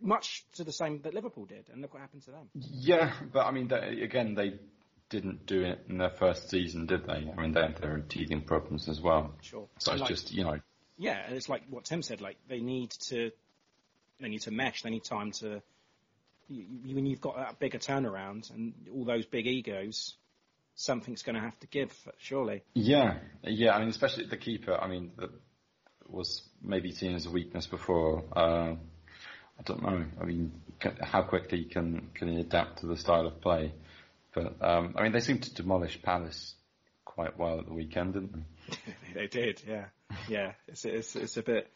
[0.01, 2.49] much to the same that Liverpool did, and look what happened to them.
[2.53, 4.59] Yeah, but I mean, they, again, they
[5.09, 7.13] didn't do it in their first season, did they?
[7.35, 9.33] I mean, they had their own teething problems as well.
[9.41, 9.67] Sure.
[9.79, 10.59] So it's Like- just, you know,
[10.97, 12.21] Yeah, and it's like what Tim said.
[12.21, 13.31] Like they need to,
[14.19, 14.81] they need to mesh.
[14.81, 15.61] They need time to.
[16.49, 20.15] You, you, when you've got that bigger turnaround and all those big egos,
[20.75, 22.63] something's going to have to give, surely.
[22.73, 23.75] yeah, yeah.
[23.75, 24.73] I mean, especially the keeper.
[24.73, 25.29] I mean, that
[26.07, 28.23] was maybe seen as a weakness before.
[28.35, 28.75] Uh,
[29.59, 30.05] I don't know.
[30.21, 30.51] I mean,
[31.01, 33.73] how quickly can can he adapt to the style of play?
[34.33, 36.55] But um, I mean, they seem to demolish Palace
[37.05, 38.93] quite well at the weekend, didn't they?
[39.13, 39.85] they did, yeah,
[40.27, 40.53] yeah.
[40.67, 41.71] It's it's, it's a bit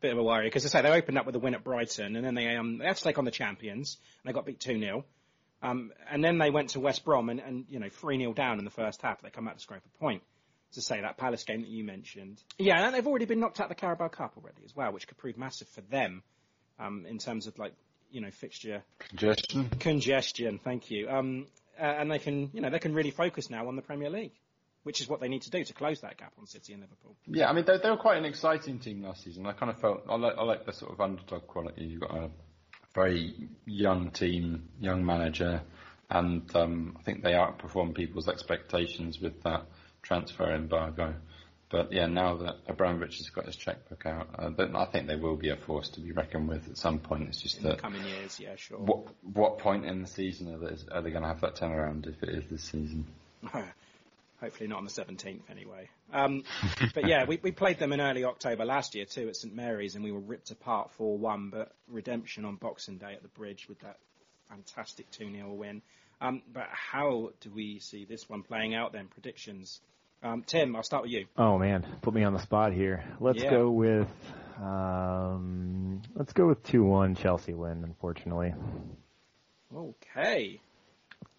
[0.00, 2.16] bit of a worry because I say they opened up with a win at Brighton,
[2.16, 4.60] and then they um they had to take on the champions, and they got beat
[4.60, 5.04] two 0
[5.62, 8.58] um, and then they went to West Brom and, and you know three 0 down
[8.58, 9.22] in the first half.
[9.22, 10.22] They come out to scrape a point.
[10.72, 13.64] To say that Palace game that you mentioned, yeah, and they've already been knocked out
[13.64, 16.22] of the Carabao Cup already as well, which could prove massive for them
[16.78, 17.74] um, in terms of like
[18.10, 19.68] you know fixture congestion.
[19.78, 21.10] Congestion, thank you.
[21.10, 21.46] Um,
[21.78, 24.32] uh, and they can you know they can really focus now on the Premier League
[24.84, 27.16] which is what they need to do to close that gap on City and Liverpool.
[27.26, 29.46] Yeah, I mean they, they were quite an exciting team last season.
[29.46, 31.84] I kind of felt I like I like the sort of underdog quality.
[31.84, 32.30] You've got a
[32.94, 35.62] very young team, young manager,
[36.10, 39.66] and um, I think they outperformed people's expectations with that
[40.02, 41.14] transfer embargo.
[41.72, 45.36] But yeah, now that Abramovich has got his checkbook out, uh, I think they will
[45.36, 47.28] be a force to be reckoned with at some point.
[47.28, 48.78] It's just in that the coming years, yeah, sure.
[48.78, 52.06] What what point in the season are they, are they going to have that turnaround
[52.06, 53.06] if it is this season?
[54.40, 55.88] Hopefully not on the 17th anyway.
[56.12, 56.42] Um,
[56.94, 59.94] but yeah, we, we played them in early October last year too at St Mary's
[59.94, 63.78] and we were ripped apart 4-1, but redemption on Boxing Day at the bridge with
[63.80, 63.98] that
[64.48, 65.80] fantastic 2-0 win.
[66.20, 69.06] Um, but how do we see this one playing out then?
[69.06, 69.80] Predictions.
[70.22, 71.26] Um, Tim, I'll start with you.
[71.36, 73.04] Oh man, put me on the spot here.
[73.20, 73.50] Let's Yeah.
[73.50, 74.08] go with
[74.60, 77.82] um, let's go with two one Chelsea win.
[77.84, 78.54] Unfortunately,
[79.74, 80.60] Okay.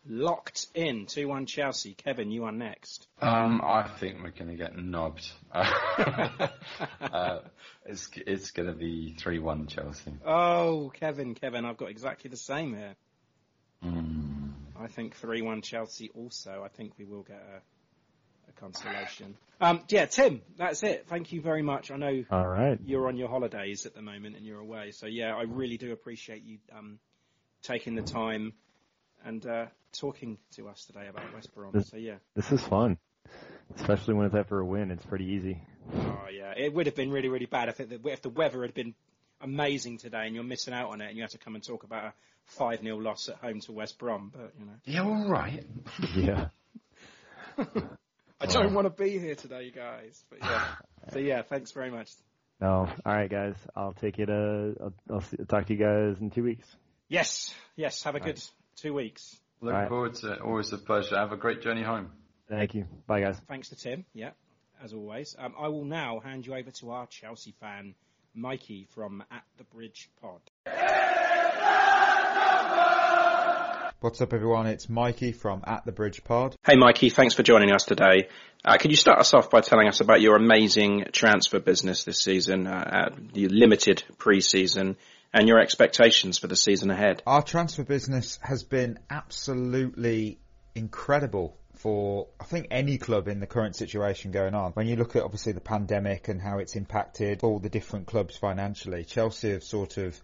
[0.05, 1.05] Locked in.
[1.05, 1.93] 2-1 Chelsea.
[1.93, 3.07] Kevin, you are next.
[3.21, 5.25] Um, I think we're going to get knobbed.
[5.53, 6.59] uh,
[7.85, 10.11] it's it's going to be three one Chelsea.
[10.25, 12.95] Oh, Kevin, Kevin, I've got exactly the same here.
[13.85, 14.51] Mm.
[14.77, 16.63] I think 3-1 Chelsea also.
[16.65, 17.61] I think we will get a, a
[18.63, 19.35] consolation.
[19.59, 21.05] Um, yeah, Tim, that's it.
[21.07, 21.91] Thank you very much.
[21.91, 22.77] I know all right.
[22.85, 24.91] you're on your holidays at the moment and you're away.
[24.91, 26.99] So yeah, I really do appreciate you um,
[27.61, 28.53] taking the time
[29.25, 29.65] and uh,
[29.99, 31.71] talking to us today about West Brom.
[31.73, 32.15] This- So yeah.
[32.35, 32.97] This is fun,
[33.75, 34.91] especially when it's after a win.
[34.91, 35.61] It's pretty easy.
[35.93, 38.73] Oh yeah, it would have been really really bad if it, if the weather had
[38.73, 38.95] been
[39.41, 41.83] amazing today and you're missing out on it and you have to come and talk
[41.83, 42.13] about a
[42.45, 44.31] five 0 loss at home to West Brom.
[44.33, 45.65] But you know, Yeah, all right.
[46.15, 46.47] Yeah.
[48.39, 50.23] I don't want to be here today, guys.
[50.29, 50.65] But yeah,
[51.13, 52.11] so yeah, thanks very much.
[52.59, 52.87] No.
[53.05, 53.55] All right, guys.
[53.75, 54.29] I'll take it.
[54.29, 56.67] Uh, I'll, I'll see, talk to you guys in two weeks.
[57.07, 58.41] Yes, yes, have a good
[58.75, 59.37] two weeks.
[59.61, 59.89] Look All right.
[59.89, 60.41] forward to it.
[60.41, 61.17] Always a pleasure.
[61.17, 62.11] Have a great journey home.
[62.49, 62.85] Thank you.
[63.07, 63.39] Bye, guys.
[63.47, 64.05] Thanks to Tim.
[64.13, 64.31] Yeah,
[64.83, 65.35] as always.
[65.37, 67.95] Um, I will now hand you over to our Chelsea fan,
[68.33, 70.41] Mikey from At the Bridge Pod.
[74.03, 74.67] What's up, everyone?
[74.67, 76.57] It's Mikey from At the Bridge Pod.
[76.65, 78.27] Hey, Mikey, thanks for joining us today.
[78.65, 82.19] Uh, could you start us off by telling us about your amazing transfer business this
[82.19, 82.71] season, uh,
[83.11, 84.97] uh, the limited pre-season,
[85.33, 87.23] and your expectations for the season ahead?
[87.25, 90.37] Our transfer business has been absolutely
[90.75, 94.73] incredible for, I think, any club in the current situation going on.
[94.73, 98.35] When you look at obviously the pandemic and how it's impacted all the different clubs
[98.35, 100.21] financially, Chelsea have sort of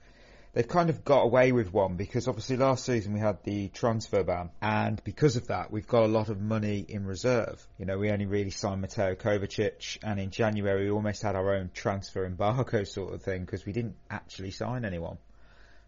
[0.54, 4.24] they've kind of got away with one because obviously last season we had the transfer
[4.24, 7.66] ban and because of that we've got a lot of money in reserve.
[7.78, 11.56] You know, we only really signed Mateo Kovacic and in January we almost had our
[11.56, 15.18] own transfer embargo sort of thing because we didn't actually sign anyone.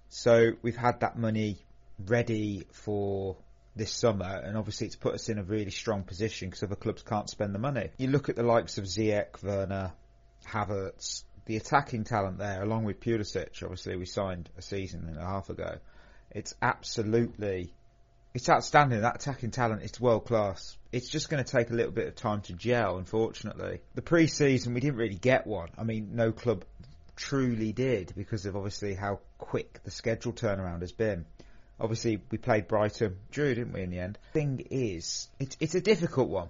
[0.09, 1.57] So we've had that money
[2.05, 3.37] ready for
[3.75, 7.01] this summer and obviously it's put us in a really strong position because other clubs
[7.03, 7.89] can't spend the money.
[7.97, 9.93] You look at the likes of Ziyech, Werner,
[10.45, 15.25] Havertz, the attacking talent there, along with Pulisic, obviously we signed a season and a
[15.25, 15.77] half ago.
[16.31, 17.73] It's absolutely,
[18.33, 19.01] it's outstanding.
[19.01, 20.77] That attacking talent it's world class.
[20.91, 23.81] It's just going to take a little bit of time to gel, unfortunately.
[23.95, 25.69] The pre-season, we didn't really get one.
[25.77, 26.63] I mean, no club
[27.15, 31.25] truly did because of obviously how quick the schedule turnaround has been.
[31.79, 34.17] Obviously, we played Brighton, drew, didn't we, in the end?
[34.33, 36.49] Thing is, it's, it's a difficult one.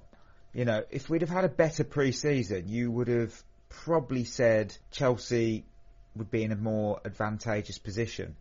[0.53, 3.33] You know, if we'd have had a better pre-season, you would have
[3.71, 5.65] probably said Chelsea
[6.15, 8.35] would be in a more advantageous position.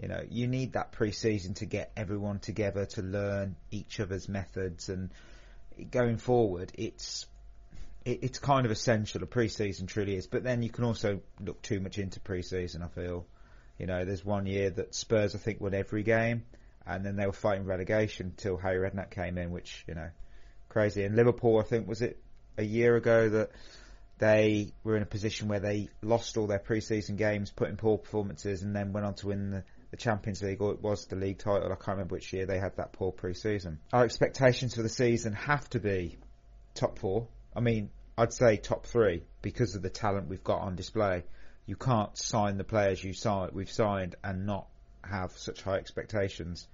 [0.00, 4.88] You know, you need that pre-season to get everyone together to learn each other's methods
[4.88, 5.10] and
[5.90, 7.26] going forward, it's
[8.04, 9.22] it, it's kind of essential.
[9.22, 12.82] A pre-season truly is, but then you can also look too much into pre-season.
[12.82, 13.26] I feel,
[13.78, 16.44] you know, there's one year that Spurs I think won every game,
[16.86, 20.10] and then they were fighting relegation until Harry Redknapp came in, which you know,
[20.68, 21.04] crazy.
[21.04, 22.18] And Liverpool, I think, was it
[22.58, 23.50] a year ago that
[24.20, 27.96] they were in a position where they lost all their pre-season games, put in poor
[27.96, 31.16] performances, and then went on to win the, the Champions League, or it was the
[31.16, 31.72] league title.
[31.72, 33.80] I can't remember which year they had that poor pre-season.
[33.94, 36.18] Our expectations for the season have to be
[36.74, 37.28] top four.
[37.56, 41.24] I mean, I'd say top three because of the talent we've got on display.
[41.64, 44.66] You can't sign the players you sign, we've signed and not
[45.02, 46.68] have such high expectations.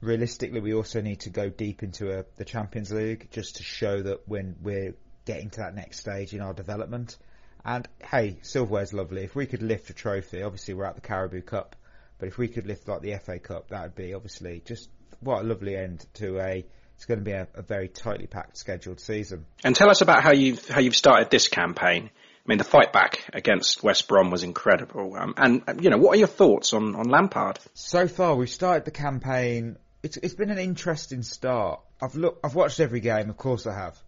[0.00, 4.02] Realistically, we also need to go deep into a, the Champions League just to show
[4.02, 4.94] that when we're
[5.24, 7.16] getting to that next stage in our development.
[7.64, 9.24] And hey, silverware's lovely.
[9.24, 11.76] If we could lift a trophy, obviously we're at the Carabao Cup,
[12.18, 15.40] but if we could lift like the FA Cup, that would be obviously just what
[15.40, 16.64] a lovely end to a.
[16.96, 19.46] It's going to be a, a very tightly packed scheduled season.
[19.64, 22.10] And tell us about how you've how you've started this campaign.
[22.12, 25.16] I mean, the fight back against West Brom was incredible.
[25.16, 27.58] Um, and you know, what are your thoughts on on Lampard?
[27.72, 29.76] So far, we've started the campaign.
[30.02, 31.80] It's it's been an interesting start.
[32.00, 33.98] I've looked, I've watched every game, of course I have,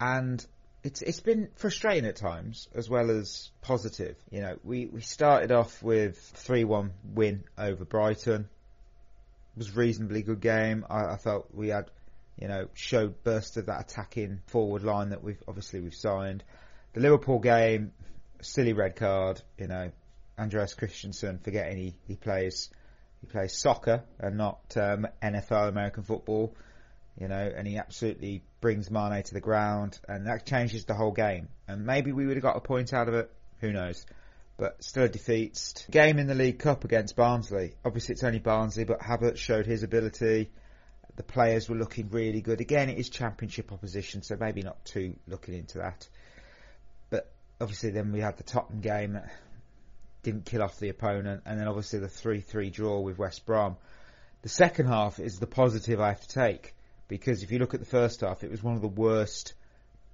[0.00, 0.44] and
[0.84, 4.16] it's it's been frustrating at times as well as positive.
[4.30, 8.42] You know, we we started off with three one win over Brighton.
[8.42, 10.84] It was a reasonably good game.
[10.90, 11.90] I, I felt we had,
[12.38, 16.44] you know, showed burst of that attacking forward line that we've obviously we've signed.
[16.92, 17.92] The Liverpool game,
[18.42, 19.40] silly red card.
[19.56, 19.90] You know,
[20.38, 22.68] Andreas Christensen forgetting he, he plays
[23.22, 26.54] he plays soccer and not um, NFL American football.
[27.18, 31.12] You know, and he absolutely brings Mane to the ground, and that changes the whole
[31.12, 31.48] game.
[31.68, 33.30] And maybe we would have got a point out of it.
[33.60, 34.04] Who knows?
[34.56, 35.86] But still a defeat.
[35.90, 37.74] Game in the League Cup against Barnsley.
[37.84, 40.50] Obviously, it's only Barnsley, but Havertz showed his ability.
[41.16, 42.60] The players were looking really good.
[42.60, 46.08] Again, it is Championship opposition, so maybe not too looking into that.
[47.10, 49.32] But obviously, then we had the Tottenham game that
[50.24, 53.76] didn't kill off the opponent, and then obviously the 3-3 draw with West Brom.
[54.42, 56.74] The second half is the positive I have to take
[57.18, 59.54] because if you look at the first half, it was one of the worst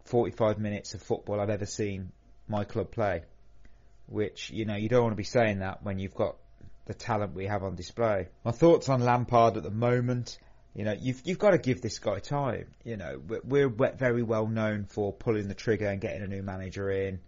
[0.04, 2.12] 45 minutes of football I've ever seen
[2.46, 3.22] my club play.
[4.06, 6.36] Which you know you don't want to be saying that when you've got
[6.84, 8.28] the talent we have on display.
[8.44, 10.38] My thoughts on Lampard at the moment.
[10.74, 12.66] You know, you've you've got to give this guy time.
[12.84, 16.42] You know, we're, we're very well known for pulling the trigger and getting a new
[16.42, 17.20] manager in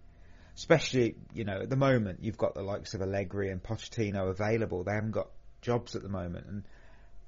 [0.55, 4.85] especially you know at the moment you've got the likes of Allegri and Pochettino available.
[4.85, 5.29] They haven't got
[5.63, 6.63] jobs at the moment, and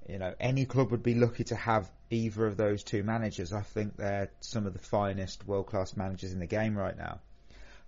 [0.09, 3.53] you know any club would be lucky to have either of those two managers.
[3.53, 7.21] I think they're some of the finest world class managers in the game right now.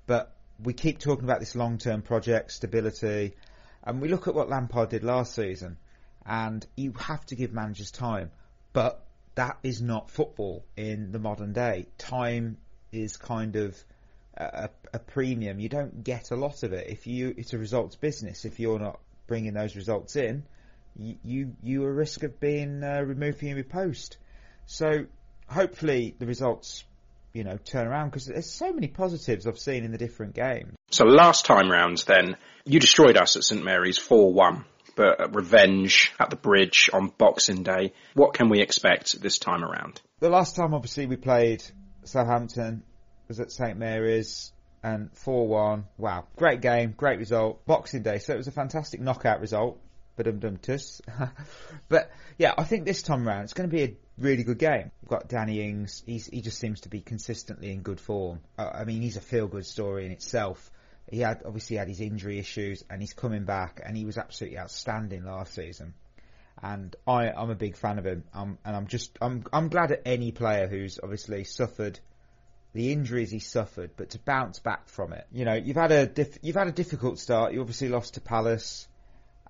[0.06, 3.36] But we keep talking about this long term project stability,
[3.82, 5.76] and we look at what Lampard did last season,
[6.24, 8.30] and you have to give managers time,
[8.72, 11.86] but that is not football in the modern day.
[11.98, 12.56] Time
[12.90, 13.76] is kind of
[14.36, 15.60] a, a, premium.
[15.60, 17.34] You don't get a lot of it if you.
[17.36, 18.44] It's a results business.
[18.44, 20.44] If you're not bringing those results in,
[20.98, 24.18] you you, you are risk of being uh, removed from your post.
[24.66, 25.06] So
[25.48, 26.84] hopefully the results,
[27.32, 30.74] you know, turn around because there's so many positives I've seen in the different games.
[30.90, 34.64] So last time round, then you destroyed us at St Mary's four one.
[34.94, 37.92] But revenge at the bridge on Boxing Day.
[38.14, 40.00] What can we expect this time around?
[40.20, 41.62] The last time, obviously, we played
[42.04, 42.82] Southampton
[43.28, 45.84] was at St Mary's and 4-1.
[45.98, 46.26] Wow.
[46.36, 47.64] Great game, great result.
[47.66, 49.80] Boxing Day, so it was a fantastic knockout result.
[51.88, 54.90] But yeah, I think this time round it's going to be a really good game.
[55.02, 56.02] We've got Danny Ings.
[56.04, 58.40] He's, he just seems to be consistently in good form.
[58.58, 60.70] I mean, he's a feel-good story in itself.
[61.08, 64.58] He had obviously had his injury issues, and he's coming back, and he was absolutely
[64.58, 65.94] outstanding last season.
[66.60, 68.24] And I, I'm a big fan of him.
[68.34, 72.00] Um, and I'm just, I'm, I'm glad at any player who's obviously suffered
[72.76, 75.26] the injuries he suffered, but to bounce back from it.
[75.32, 76.10] You know, you've had a
[76.42, 77.52] you've had a difficult start.
[77.52, 78.86] You obviously lost to Palace,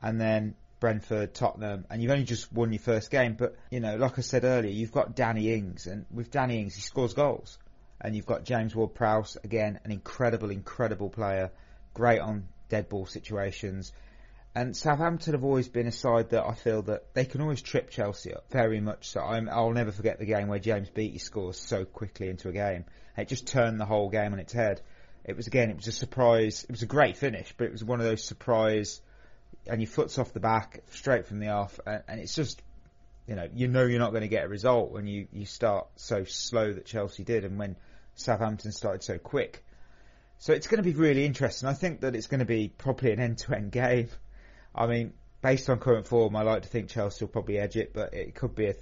[0.02, 3.34] and then Brentford, Tottenham, and you've only just won your first game.
[3.34, 6.74] But you know, like I said earlier, you've got Danny Ings, and with Danny Ings,
[6.74, 7.58] he scores goals,
[8.00, 11.50] and you've got James Ward-Prowse again, an incredible, incredible player,
[11.94, 13.92] great on dead ball situations.
[14.54, 17.90] And Southampton have always been a side that I feel that they can always trip
[17.90, 19.20] Chelsea up, very much so.
[19.20, 22.86] i will never forget the game where James Beattie scores so quickly into a game.
[23.18, 24.80] It just turned the whole game on its head.
[25.24, 26.64] It was again, it was a surprise.
[26.64, 29.00] It was a great finish, but it was one of those surprise,
[29.68, 32.62] and your foot's off the back, straight from the off, and, and it's just,
[33.26, 35.86] you know, you know you're not going to get a result when you, you start
[35.96, 37.76] so slow that Chelsea did, and when
[38.14, 39.64] Southampton started so quick.
[40.38, 41.68] So it's going to be really interesting.
[41.68, 44.08] I think that it's going to be probably an end-to-end game.
[44.74, 47.92] I mean, based on current form, I like to think Chelsea will probably edge it,
[47.94, 48.72] but it could be a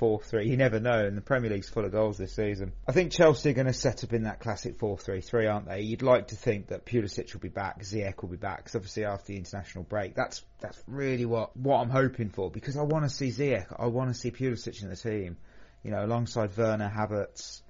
[0.00, 0.46] 3-2, 4-3.
[0.46, 2.72] You never know, and the Premier League's full of goals this season.
[2.88, 5.82] I think Chelsea are going to set up in that classic 4-3-3, aren't they?
[5.82, 9.04] You'd like to think that Pulisic will be back, Ziyech will be back, because obviously
[9.04, 13.04] after the international break, that's that's really what, what I'm hoping for, because I want
[13.04, 15.36] to see Ziyech, I want to see Pulisic in the team,
[15.82, 17.62] you know, alongside Werner, Havertz,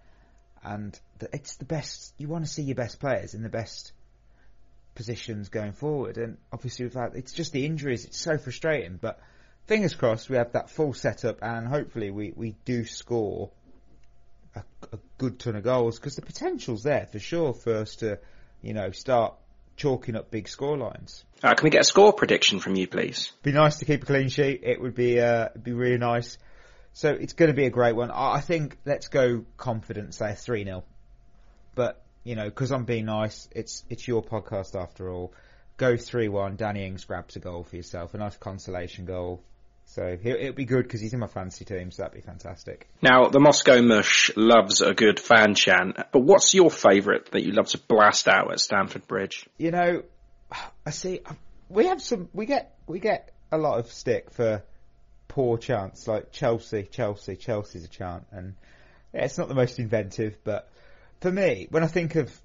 [0.63, 3.93] and the, it's the best, you want to see your best players in the best
[4.95, 6.19] positions going forward.
[6.19, 8.05] And obviously, with that, it's just the injuries.
[8.05, 8.99] It's so frustrating.
[9.01, 9.21] But
[9.67, 13.51] fingers crossed, we have that full setup, and hopefully, we we do score
[14.55, 18.19] a, a good ton of goals because the potential's there for sure for us to,
[18.63, 19.35] you know, start
[19.77, 21.25] chalking up big score lines.
[21.43, 23.33] Uh, can we get a score prediction from you, please?
[23.43, 24.61] Be nice to keep a clean sheet.
[24.63, 26.39] It would be uh, be really nice.
[26.93, 28.11] So it's going to be a great one.
[28.11, 30.85] I think let's go confident, say three 0
[31.75, 35.33] But you know, because I'm being nice, it's it's your podcast after all.
[35.81, 36.57] Go three one.
[36.57, 39.43] Danny Ings grabs a goal for yourself, a nice consolation goal.
[39.87, 42.87] So it'll be good because he's in my fantasy team, so that'd be fantastic.
[43.01, 47.53] Now, the Moscow Mush loves a good fan chant, but what's your favourite that you
[47.53, 49.49] love to blast out at Stamford Bridge?
[49.57, 50.03] You know,
[50.85, 51.23] I see.
[51.71, 52.29] We have some.
[52.35, 54.63] We get we get a lot of stick for
[55.29, 58.55] poor chants like Chelsea, Chelsea, Chelsea's a chant, and
[59.15, 60.69] yeah, it's not the most inventive, but
[61.23, 62.39] for me, when I think of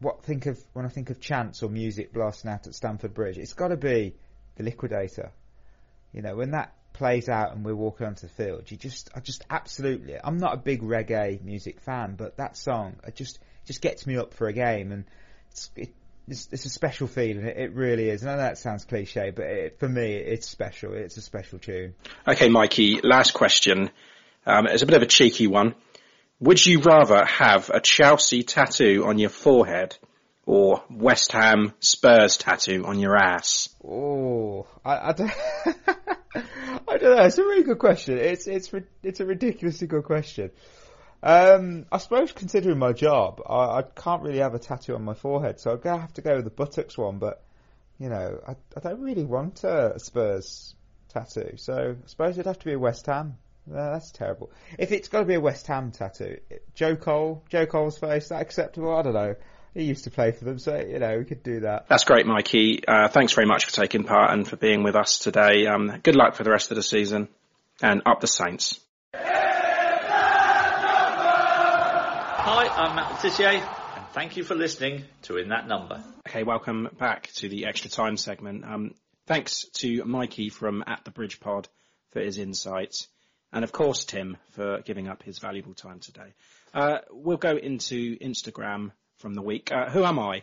[0.00, 3.38] what think of when I think of chants or music blasting out at Stamford Bridge,
[3.38, 4.14] it's got to be
[4.56, 5.30] the Liquidator.
[6.12, 9.20] You know, when that plays out and we're walking onto the field, you just, I
[9.20, 13.80] just absolutely, I'm not a big reggae music fan, but that song, it just, just
[13.80, 15.04] gets me up for a game and
[15.50, 15.94] it's, it,
[16.28, 17.44] it's, it's a special feeling.
[17.46, 18.22] It, it really is.
[18.22, 20.92] And I know that sounds cliche, but it, for me, it's special.
[20.92, 21.94] It's a special tune.
[22.26, 23.90] Okay, Mikey, last question.
[24.44, 25.74] Um, it's a bit of a cheeky one.
[26.42, 29.96] Would you rather have a Chelsea tattoo on your forehead
[30.44, 33.68] or West Ham Spurs tattoo on your ass?
[33.84, 35.30] Oh, I, I don't,
[36.34, 37.22] I don't know.
[37.22, 38.18] It's a really good question.
[38.18, 38.72] It's it's
[39.04, 40.50] it's a ridiculously good question.
[41.22, 45.14] Um, I suppose considering my job, I, I can't really have a tattoo on my
[45.14, 47.18] forehead, so I'm gonna have to go with the buttocks one.
[47.18, 47.40] But
[48.00, 50.74] you know, I, I don't really want a Spurs
[51.08, 53.36] tattoo, so I suppose it'd have to be a West Ham.
[53.66, 54.50] No, that's terrible.
[54.78, 56.38] If it's got to be a West Ham tattoo,
[56.74, 58.94] Joe Cole, Joe Cole's face, that acceptable?
[58.94, 59.36] I don't know.
[59.74, 61.86] He used to play for them, so you know we could do that.
[61.88, 62.86] That's great, Mikey.
[62.86, 65.66] Uh, thanks very much for taking part and for being with us today.
[65.66, 67.28] Um, good luck for the rest of the season,
[67.80, 68.78] and up the Saints.
[72.44, 76.04] Hi, I'm Matt Le Tissier, and thank you for listening to In That Number.
[76.28, 78.64] Okay, welcome back to the extra time segment.
[78.64, 78.94] Um,
[79.26, 81.68] thanks to Mikey from At the Bridge Pod
[82.10, 83.08] for his insights,
[83.52, 86.34] and of course Tim for giving up his valuable time today.
[86.74, 89.70] Uh, we'll go into Instagram from the week.
[89.70, 90.42] Uh, who am I?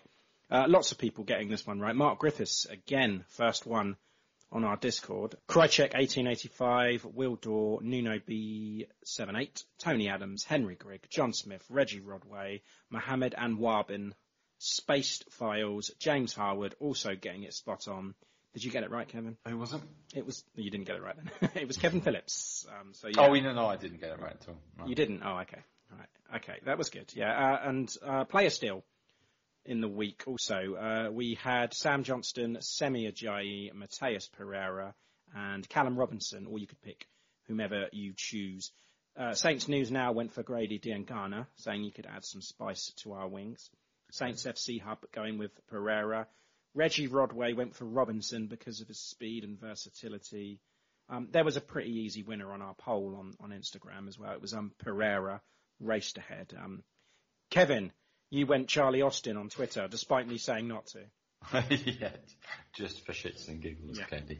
[0.51, 1.95] Uh, lots of people getting this one right.
[1.95, 3.97] Mark Griffiths again, first one
[4.51, 5.35] on our Discord.
[5.47, 13.35] Krychek 1885, Will Dorr, Nuno B78, Tony Adams, Henry Grigg, John Smith, Reggie Rodway, Mohammed
[13.37, 14.13] Anwabin,
[14.57, 18.15] Spaced Files, James Harwood, also getting it spot on.
[18.53, 19.37] Did you get it right, Kevin?
[19.47, 19.81] Who was it?
[20.15, 20.43] It was.
[20.55, 21.49] You didn't get it right then.
[21.55, 22.65] it was Kevin Phillips.
[22.67, 23.21] Um, so yeah.
[23.21, 24.57] Oh, no, no, I didn't get it right at all.
[24.77, 24.87] No.
[24.87, 25.21] You didn't.
[25.23, 25.61] Oh, okay.
[25.91, 26.37] Right.
[26.37, 27.11] Okay, that was good.
[27.15, 28.83] Yeah, uh, and uh, player still
[29.65, 30.75] in the week also.
[30.75, 34.93] Uh, we had Sam Johnstone, Semi Ajayi, Matheus Pereira,
[35.35, 37.07] and Callum Robinson, or you could pick
[37.47, 38.71] whomever you choose.
[39.17, 43.13] Uh, Saints News now went for Grady Diangana, saying you could add some spice to
[43.13, 43.69] our wings.
[44.11, 46.27] Saints FC Hub going with Pereira.
[46.75, 50.59] Reggie Rodway went for Robinson because of his speed and versatility.
[51.09, 54.31] Um, there was a pretty easy winner on our poll on, on Instagram as well.
[54.31, 55.41] It was um, Pereira
[55.79, 56.53] raced ahead.
[56.61, 56.83] Um,
[57.49, 57.91] Kevin,
[58.29, 60.99] you went Charlie Austin on Twitter, despite me saying not to.
[61.99, 62.11] yeah,
[62.73, 64.05] just for shits and giggles, Yeah.
[64.05, 64.39] Candy.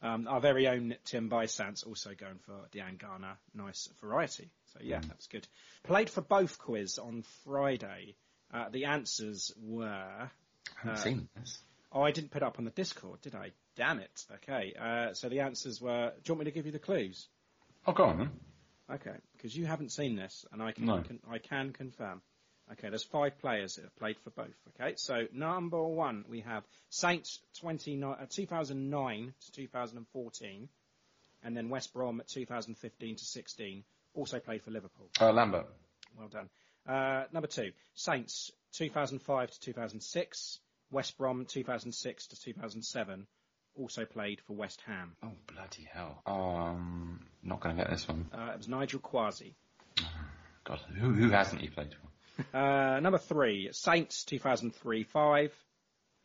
[0.00, 3.36] Um, our very own Tim Bysant's also going for Diangana.
[3.52, 4.48] Nice variety.
[4.72, 5.08] So yeah, Mm.
[5.08, 5.48] that's good.
[5.82, 8.14] Played for both quiz on Friday.
[8.54, 10.30] Uh, the answers were.
[10.76, 11.58] I haven't uh, seen this.
[11.92, 13.52] Oh, I didn't put up on the Discord, did I?
[13.76, 14.24] Damn it.
[14.34, 14.74] Okay.
[14.78, 16.12] Uh, so the answers were.
[16.14, 17.26] Do you want me to give you the clues?
[17.86, 18.30] Oh, go on then.
[18.90, 21.02] Okay, because you haven't seen this, and I can, No.
[21.02, 22.22] can I can confirm.
[22.72, 24.54] Okay, there's five players that have played for both.
[24.74, 30.68] Okay, so number one we have Saints 29, uh, 2009 to 2014,
[31.42, 35.08] and then West Brom 2015 to 16, also played for Liverpool.
[35.20, 35.66] Uh, Lambert.
[36.18, 36.48] Well done.
[36.86, 40.58] Uh, number two, Saints 2005 to 2006,
[40.90, 43.26] West Brom 2006 to 2007,
[43.76, 45.12] also played for West Ham.
[45.22, 46.22] Oh, bloody hell.
[46.26, 48.28] Um, not going to get this one.
[48.32, 49.54] Uh, it was Nigel Quashie.
[50.64, 52.00] God, who, who hasn't he played for?
[52.54, 55.50] Uh, number three, Saints 2003-5,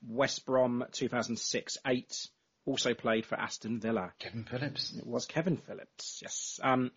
[0.07, 2.27] West Brom 2006-8,
[2.67, 4.13] also played for Aston Villa.
[4.19, 4.93] Kevin Phillips.
[4.95, 6.59] It was Kevin Phillips, yes.
[6.61, 6.91] Um,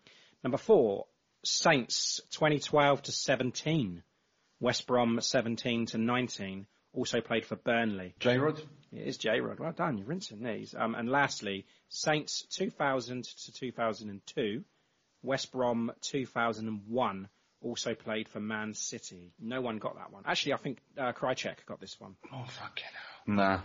[0.44, 1.06] number four,
[1.44, 4.02] Saints 2012 to 17,
[4.60, 8.14] West Brom 17 to 19, also played for Burnley.
[8.20, 8.60] J Rod.
[8.92, 9.58] It is J Rod.
[9.60, 10.74] Well done, you're rinsing these.
[10.74, 14.64] Um, and lastly, Saints 2000 to 2002,
[15.22, 17.28] West Brom 2001,
[17.60, 19.32] also played for Man City.
[19.38, 20.22] No one got that one.
[20.26, 22.16] Actually, I think uh, Krychek got this one.
[22.32, 23.34] Oh, fucking hell.
[23.36, 23.60] Nah.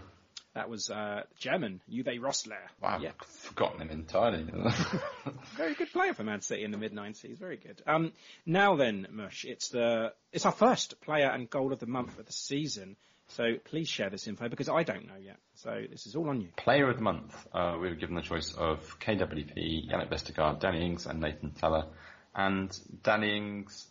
[0.53, 2.57] That was uh, German, Uwe Rossler.
[2.81, 3.11] Wow, Yeah.
[3.21, 4.43] I've forgotten him entirely.
[5.55, 7.37] Very good player for Man City in the mid '90s.
[7.37, 7.81] Very good.
[7.87, 8.11] Um,
[8.45, 12.25] now then, Mush, it's the it's our first player and goal of the month of
[12.25, 12.97] the season.
[13.29, 15.37] So please share this info because I don't know yet.
[15.55, 16.49] So this is all on you.
[16.57, 20.85] Player of the month, uh, we were given the choice of KWP, Jannik Vestergaard, Danny
[20.85, 21.87] Ings, and Nathan Tella.
[22.35, 23.87] And Danny Ings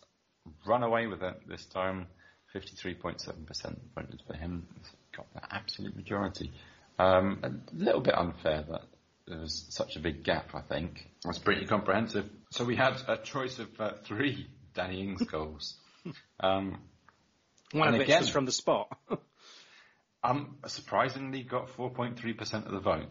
[0.67, 2.05] run away with it this time.
[2.53, 4.67] 53.7% voted for him.
[5.15, 6.51] Got the absolute majority.
[6.97, 8.81] Um, a little bit unfair that
[9.27, 11.07] there was such a big gap, I think.
[11.23, 12.29] That's pretty comprehensive.
[12.51, 15.75] So we had a choice of uh, three Danny Ings goals.
[16.39, 16.79] Um,
[17.73, 18.87] One of which again- was from the spot.
[20.23, 23.05] um, surprisingly got 4.3% of the vote.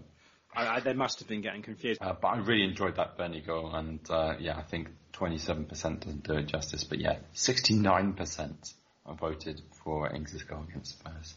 [0.53, 2.03] I, I, they must have been getting confused.
[2.03, 6.24] Uh, but I really enjoyed that Burnley goal, and uh, yeah, I think 27% doesn't
[6.24, 6.82] do it justice.
[6.82, 8.74] But yeah, 69%
[9.18, 11.34] voted for Ings' goal against Spurs,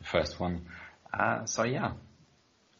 [0.00, 0.62] the first one.
[1.12, 1.92] Uh, so yeah,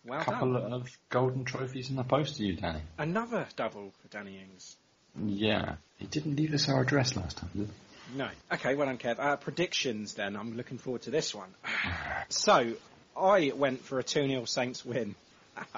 [0.05, 0.73] Well a couple done.
[0.73, 2.81] of golden trophies in the post to you, Danny.
[2.99, 4.77] Another double for Danny Ings.
[5.25, 8.18] Yeah, he didn't leave us our address last time, did he?
[8.18, 8.29] No.
[8.53, 9.18] Okay, well done, Kev.
[9.18, 10.37] Uh, predictions then.
[10.37, 11.51] I'm looking forward to this one.
[12.29, 12.75] So,
[13.16, 15.16] I went for a 2-0 Saints win.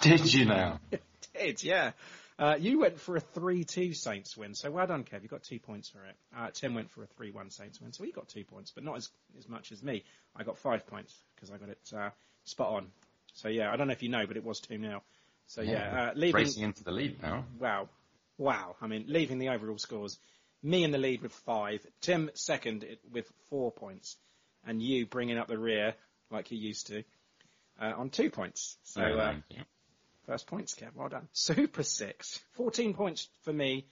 [0.02, 0.80] Did you now?
[1.34, 1.92] Did, yeah.
[2.38, 5.22] Uh, you went for a 3-2 Saints win, so well done, Kev.
[5.22, 6.16] You got two points for it.
[6.36, 8.96] Uh, Tim went for a 3-1 Saints win, so he got two points, but not
[8.96, 10.04] as as much as me.
[10.34, 12.10] I got five points because I got it uh,
[12.44, 12.86] spot on.
[13.34, 15.00] So yeah, I don't know if you know, but it was 2-0.
[15.46, 17.44] So yeah, uh, leaving racing into the lead now.
[17.58, 17.88] Wow.
[18.38, 18.76] Wow.
[18.80, 20.18] I mean, leaving the overall scores,
[20.62, 24.16] me in the lead with five, Tim second with four points,
[24.66, 25.94] and you bringing up the rear
[26.30, 27.04] like you used to
[27.80, 28.76] uh, on two points.
[28.84, 29.62] So, Yeah, uh, you.
[30.26, 30.94] First points, Kev.
[30.94, 31.28] Well done.
[31.32, 32.40] Super six.
[32.52, 33.86] 14 points for me.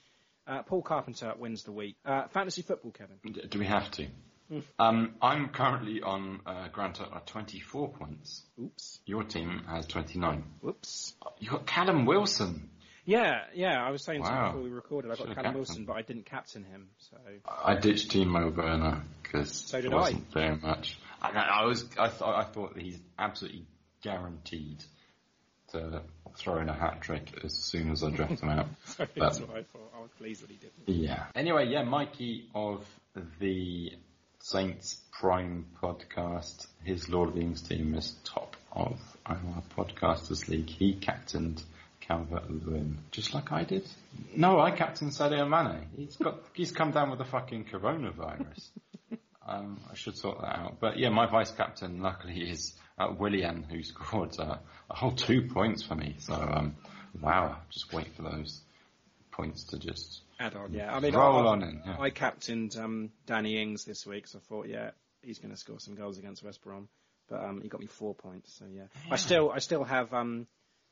[0.47, 1.97] Uh, Paul Carpenter wins the week.
[2.05, 3.17] Uh, fantasy football, Kevin.
[3.25, 4.07] D- Do we have to?
[4.51, 4.63] Mm.
[4.81, 8.43] Um, I'm currently on uh, Grant at 24 points.
[8.61, 9.01] Oops.
[9.07, 10.43] Your team has 29.
[10.61, 11.15] Whoops.
[11.39, 12.69] You got Callum Wilson.
[13.05, 13.81] Yeah, yeah.
[13.81, 14.49] I was saying to you Wow.
[14.49, 15.55] before we recorded, I got Should've Callum.
[15.55, 16.89] Wilson, but I didn't captain him.
[16.99, 17.17] So
[17.65, 20.99] I ditched Timo Werner because So did it wasn't very much.
[21.23, 23.67] I, I was I thought I thought that he's absolutely
[24.03, 24.83] guaranteed
[26.37, 28.67] throw in a hat trick as soon as I draft him out.
[28.85, 29.93] Sorry, But- that's what I thought.
[29.97, 31.03] I was pleased that he didn't.
[31.03, 31.25] Yeah.
[31.35, 32.87] Anyway, yeah, Mikey of
[33.41, 33.93] the
[34.41, 39.39] Saints Prime podcast, his Lord of the Rings team is top of our
[39.77, 40.69] podcasters league.
[40.69, 41.63] He captained
[42.01, 43.87] Calvert Lewin, just like I did.
[44.35, 45.87] No, I captained Sadio Mane.
[45.97, 48.71] He's got, he's come down with a fucking coronavirus.
[49.47, 50.77] um, I should sort that out.
[50.81, 54.57] But yeah, my vice captain, luckily, is uh, Willian, who scored uh,
[54.91, 56.17] a whole two points for me.
[56.19, 56.77] So, um,
[57.21, 58.61] wow, just wait for those
[59.33, 60.95] points to just Add on, yeah.
[60.95, 61.83] I mean, roll I, on in.
[61.85, 61.97] Yeah.
[62.01, 64.93] I captained um, Danny Ings this week, so I thought, yeah,
[65.23, 66.89] he's going to score some goals against West Brom.
[67.29, 68.85] But um, he got me four points, so yeah.
[69.11, 70.47] I still, I still have um,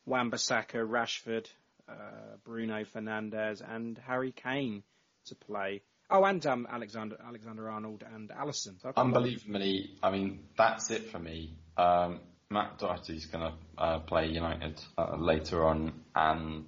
[0.07, 1.47] Wan-Bissaka, Rashford,
[1.89, 4.83] uh, Bruno Fernandes, and Harry Kane
[5.27, 5.83] to play.
[6.11, 8.81] Oh, and um, Alexander, Alexander Arnold and Alisson.
[8.81, 11.53] So I've got a lot of- Unbelievably, I mean, that's it for me.
[11.77, 16.65] Um, Matt Doherty's going to uh, play United uh, later on, and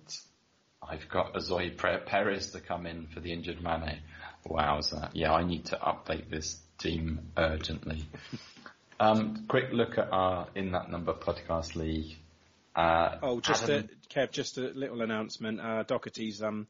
[0.86, 4.01] I've got Ayoze Perez to come in for the injured Mane.
[4.47, 5.11] Wowza.
[5.14, 8.05] Yeah, I need to update this team urgently.
[9.01, 12.16] um, quick look at our In That Number podcast league.
[12.76, 15.61] Uh, Oh, just Adam- a, Kev, just a little announcement.
[15.61, 16.66] Uh, Doherty's um,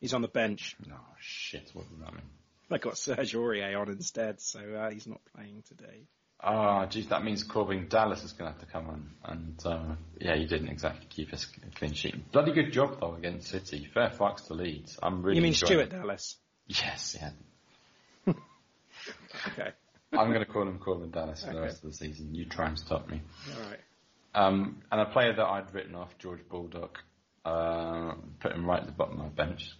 [0.00, 0.76] he's on the bench.
[0.90, 2.22] Oh, shit, what does that mean?
[2.70, 6.06] I got Serge Aurier on instead, so uh, he's not playing today.
[6.42, 9.10] Ah, geez, that means Korben Dallas is going to have to come on.
[9.24, 12.32] And, uh, yeah, you didn't exactly keep us a clean sheet.
[12.32, 13.88] Bloody good job, though, against City.
[13.92, 14.98] Fair fucks to Leeds.
[15.02, 15.90] I'm really you mean Stuart it.
[15.90, 16.36] Dallas?
[16.66, 17.30] Yes, yeah.
[19.46, 19.70] Okay.
[20.12, 22.34] I'm going to call him Korben Dallas for the rest of the season.
[22.34, 23.22] You try and stop me.
[23.54, 23.78] All right.
[24.34, 26.98] Um, and a player that I'd written off, George Baldock,
[27.44, 29.70] uh, put him right at the bottom of my bench.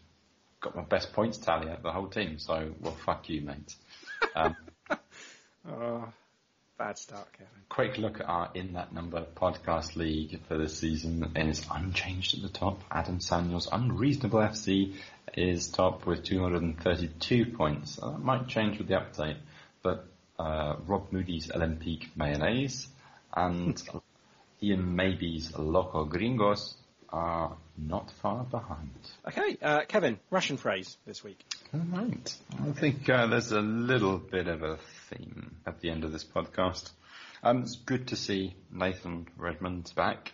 [0.60, 3.74] Got my best points tally out of the whole team, so, well, fuck you, mate.
[4.34, 4.56] Um,
[5.68, 6.08] Oh,
[6.78, 7.48] bad start, Kevin.
[7.68, 12.34] quick look at our In That Number podcast league for this season, and it's unchanged
[12.36, 12.80] at the top.
[12.90, 14.94] Adam Samuel's Unreasonable FC
[15.34, 17.98] is top with 232 points.
[18.02, 19.36] Uh, that might change with the update,
[19.82, 20.06] but
[20.38, 22.88] uh, Rob Moody's Olympique Mayonnaise
[23.34, 23.80] and
[24.62, 26.74] Ian Maybe's Loco Gringos
[27.10, 28.90] are not far behind.
[29.26, 31.44] Okay, uh, Kevin, Russian phrase this week.
[31.72, 32.36] All right.
[32.60, 34.78] I think uh, there's a little bit of a
[35.08, 36.90] theme at the end of this podcast.
[37.42, 40.32] Um, it's good to see Nathan Redmond back,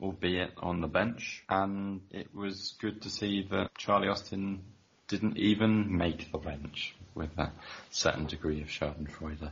[0.00, 4.62] albeit on the bench, and it was good to see that Charlie Austin
[5.08, 7.52] didn't even make the bench with a
[7.90, 9.50] certain degree of Schadenfreude.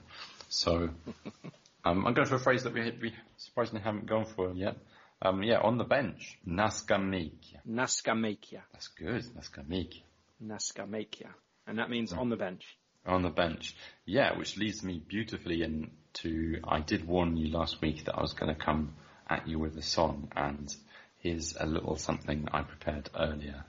[0.48, 0.90] So,
[1.84, 4.76] um, I'm going for a phrase that we, we surprisingly haven't gone for yet.
[5.22, 7.56] Um, yeah, on the bench, Naskamik.
[7.68, 8.62] Naskamekia.
[8.72, 10.02] That's good, Naskamik.
[10.42, 11.28] Naskamekia.
[11.66, 12.64] And that means on the bench.
[13.06, 13.74] On the bench.
[14.04, 18.34] Yeah, which leads me beautifully into, I did warn you last week that I was
[18.34, 18.94] going to come
[19.28, 20.74] at you with a song and
[21.18, 23.64] here's a little something I prepared earlier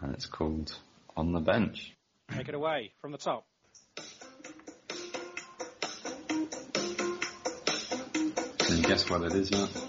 [0.00, 0.74] and it's called
[1.16, 1.94] On the Bench.
[2.32, 3.46] Take it away from the top.
[8.58, 9.83] Can you guess what it is yet?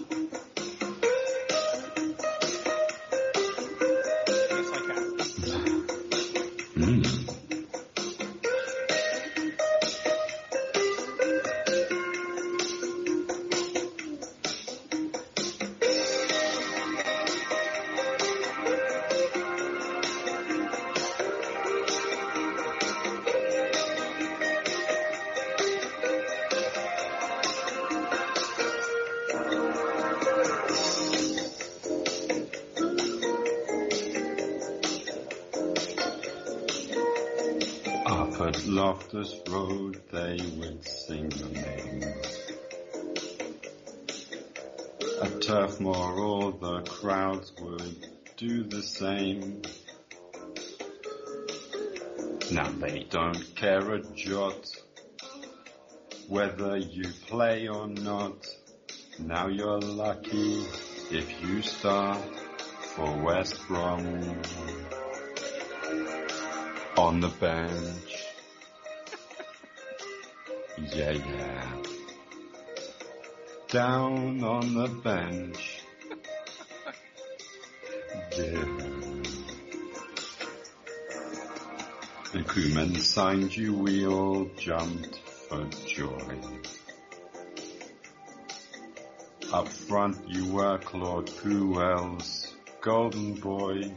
[53.96, 54.66] A jot
[56.28, 58.46] whether you play or not.
[59.18, 60.64] Now you're lucky
[61.10, 62.20] if you start
[62.94, 64.42] for West Brom
[66.98, 68.24] on the bench.
[70.92, 71.82] Yeah, yeah.
[73.68, 75.80] Down on the bench.
[78.36, 78.85] Yeah.
[82.36, 85.16] The crewman signed you, we all jumped
[85.48, 86.38] for joy.
[89.54, 93.90] Up front you were Claude Puel's golden boy.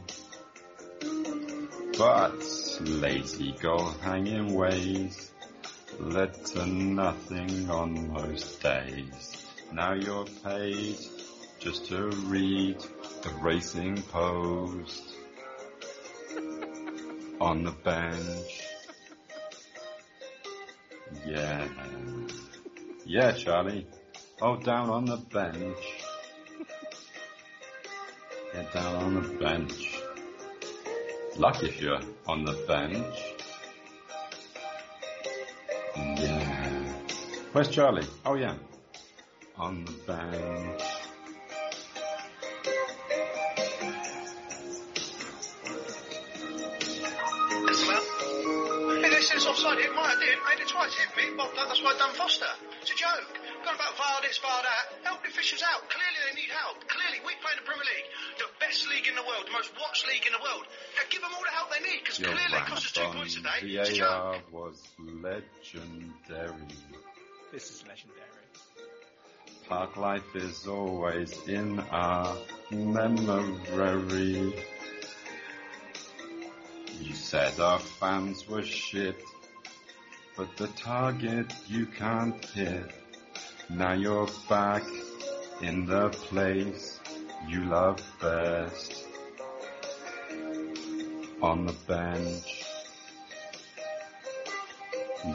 [1.98, 2.42] But
[2.80, 5.32] lazy goal hanging ways
[5.98, 9.44] led to nothing on most days.
[9.70, 10.96] Now you're paid
[11.58, 12.78] just to read
[13.22, 15.09] the Racing Post
[17.40, 18.66] on the bench.
[21.26, 21.68] Yeah.
[23.06, 23.86] Yeah, Charlie.
[24.42, 25.78] Oh, down on the bench.
[28.54, 30.00] Yeah, down on the bench.
[31.36, 33.16] Lucky if you're on the bench.
[35.96, 36.92] Yeah.
[37.52, 38.06] Where's Charlie?
[38.24, 38.54] Oh yeah.
[39.56, 40.99] On the bench.
[50.20, 50.36] Offside.
[50.36, 50.60] It might have did.
[50.60, 50.94] Made it twice.
[50.94, 51.36] Hit me.
[51.36, 52.52] Well, that's why I done Foster.
[52.82, 53.40] It's a joke.
[53.64, 54.84] Gone about VAR this, VAR that.
[55.04, 55.88] Help the officials out.
[55.88, 56.80] Clearly they need help.
[56.88, 58.08] Clearly we play in the Premier League.
[58.38, 59.44] The best league in the world.
[59.46, 60.64] The most watched league in the world.
[60.96, 63.04] Now give them all the help they need because Your clearly it cost us two
[63.04, 63.60] rant points on today.
[63.80, 64.44] It's a joke.
[64.52, 66.68] Was legendary.
[67.52, 68.20] This is legendary.
[69.68, 72.36] Park life is always in our
[72.70, 74.52] memory.
[77.00, 79.16] You said our fans were shit,
[80.40, 82.90] but the target you can't hit.
[83.68, 84.82] Now you're back
[85.60, 86.98] in the place
[87.46, 89.04] you love best.
[91.42, 92.64] On the bench.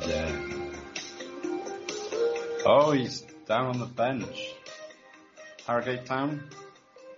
[0.07, 0.31] Yeah.
[2.65, 4.55] Oh, he's down on the bench.
[5.67, 6.49] Harrogate Town?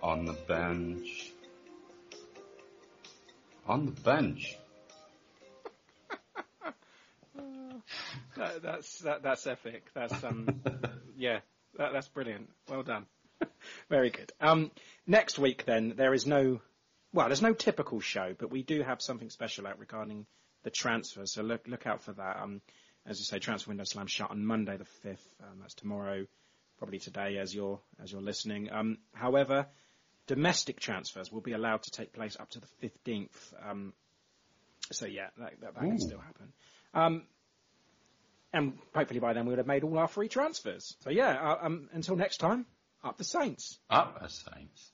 [0.02, 1.32] On the bench.
[3.66, 4.58] On the bench.
[8.38, 9.84] That, that's that, that's epic.
[9.94, 10.60] That's um,
[11.16, 11.40] yeah,
[11.76, 12.48] that, that's brilliant.
[12.68, 13.06] Well done.
[13.90, 14.32] Very good.
[14.40, 14.70] Um,
[15.06, 16.60] next week then there is no,
[17.12, 20.26] well, there's no typical show, but we do have something special out regarding
[20.62, 21.32] the transfers.
[21.32, 22.38] So look look out for that.
[22.40, 22.60] Um,
[23.06, 25.34] as you say, transfer window slam shut on Monday the fifth.
[25.42, 26.26] Um, that's tomorrow,
[26.78, 28.70] probably today as you're as you're listening.
[28.70, 29.66] Um, however,
[30.28, 33.54] domestic transfers will be allowed to take place up to the fifteenth.
[33.68, 33.94] Um,
[34.92, 36.52] so yeah, that that, that can still happen.
[36.94, 37.22] Um,
[38.52, 40.96] and hopefully by then we would have made all our free transfers.
[41.00, 42.66] So yeah, uh, um, until next time,
[43.02, 43.78] up the Saints.
[43.90, 44.92] Up the Saints.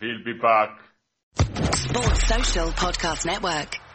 [0.00, 0.78] We'll be back.
[1.74, 3.85] Sports Social Podcast Network.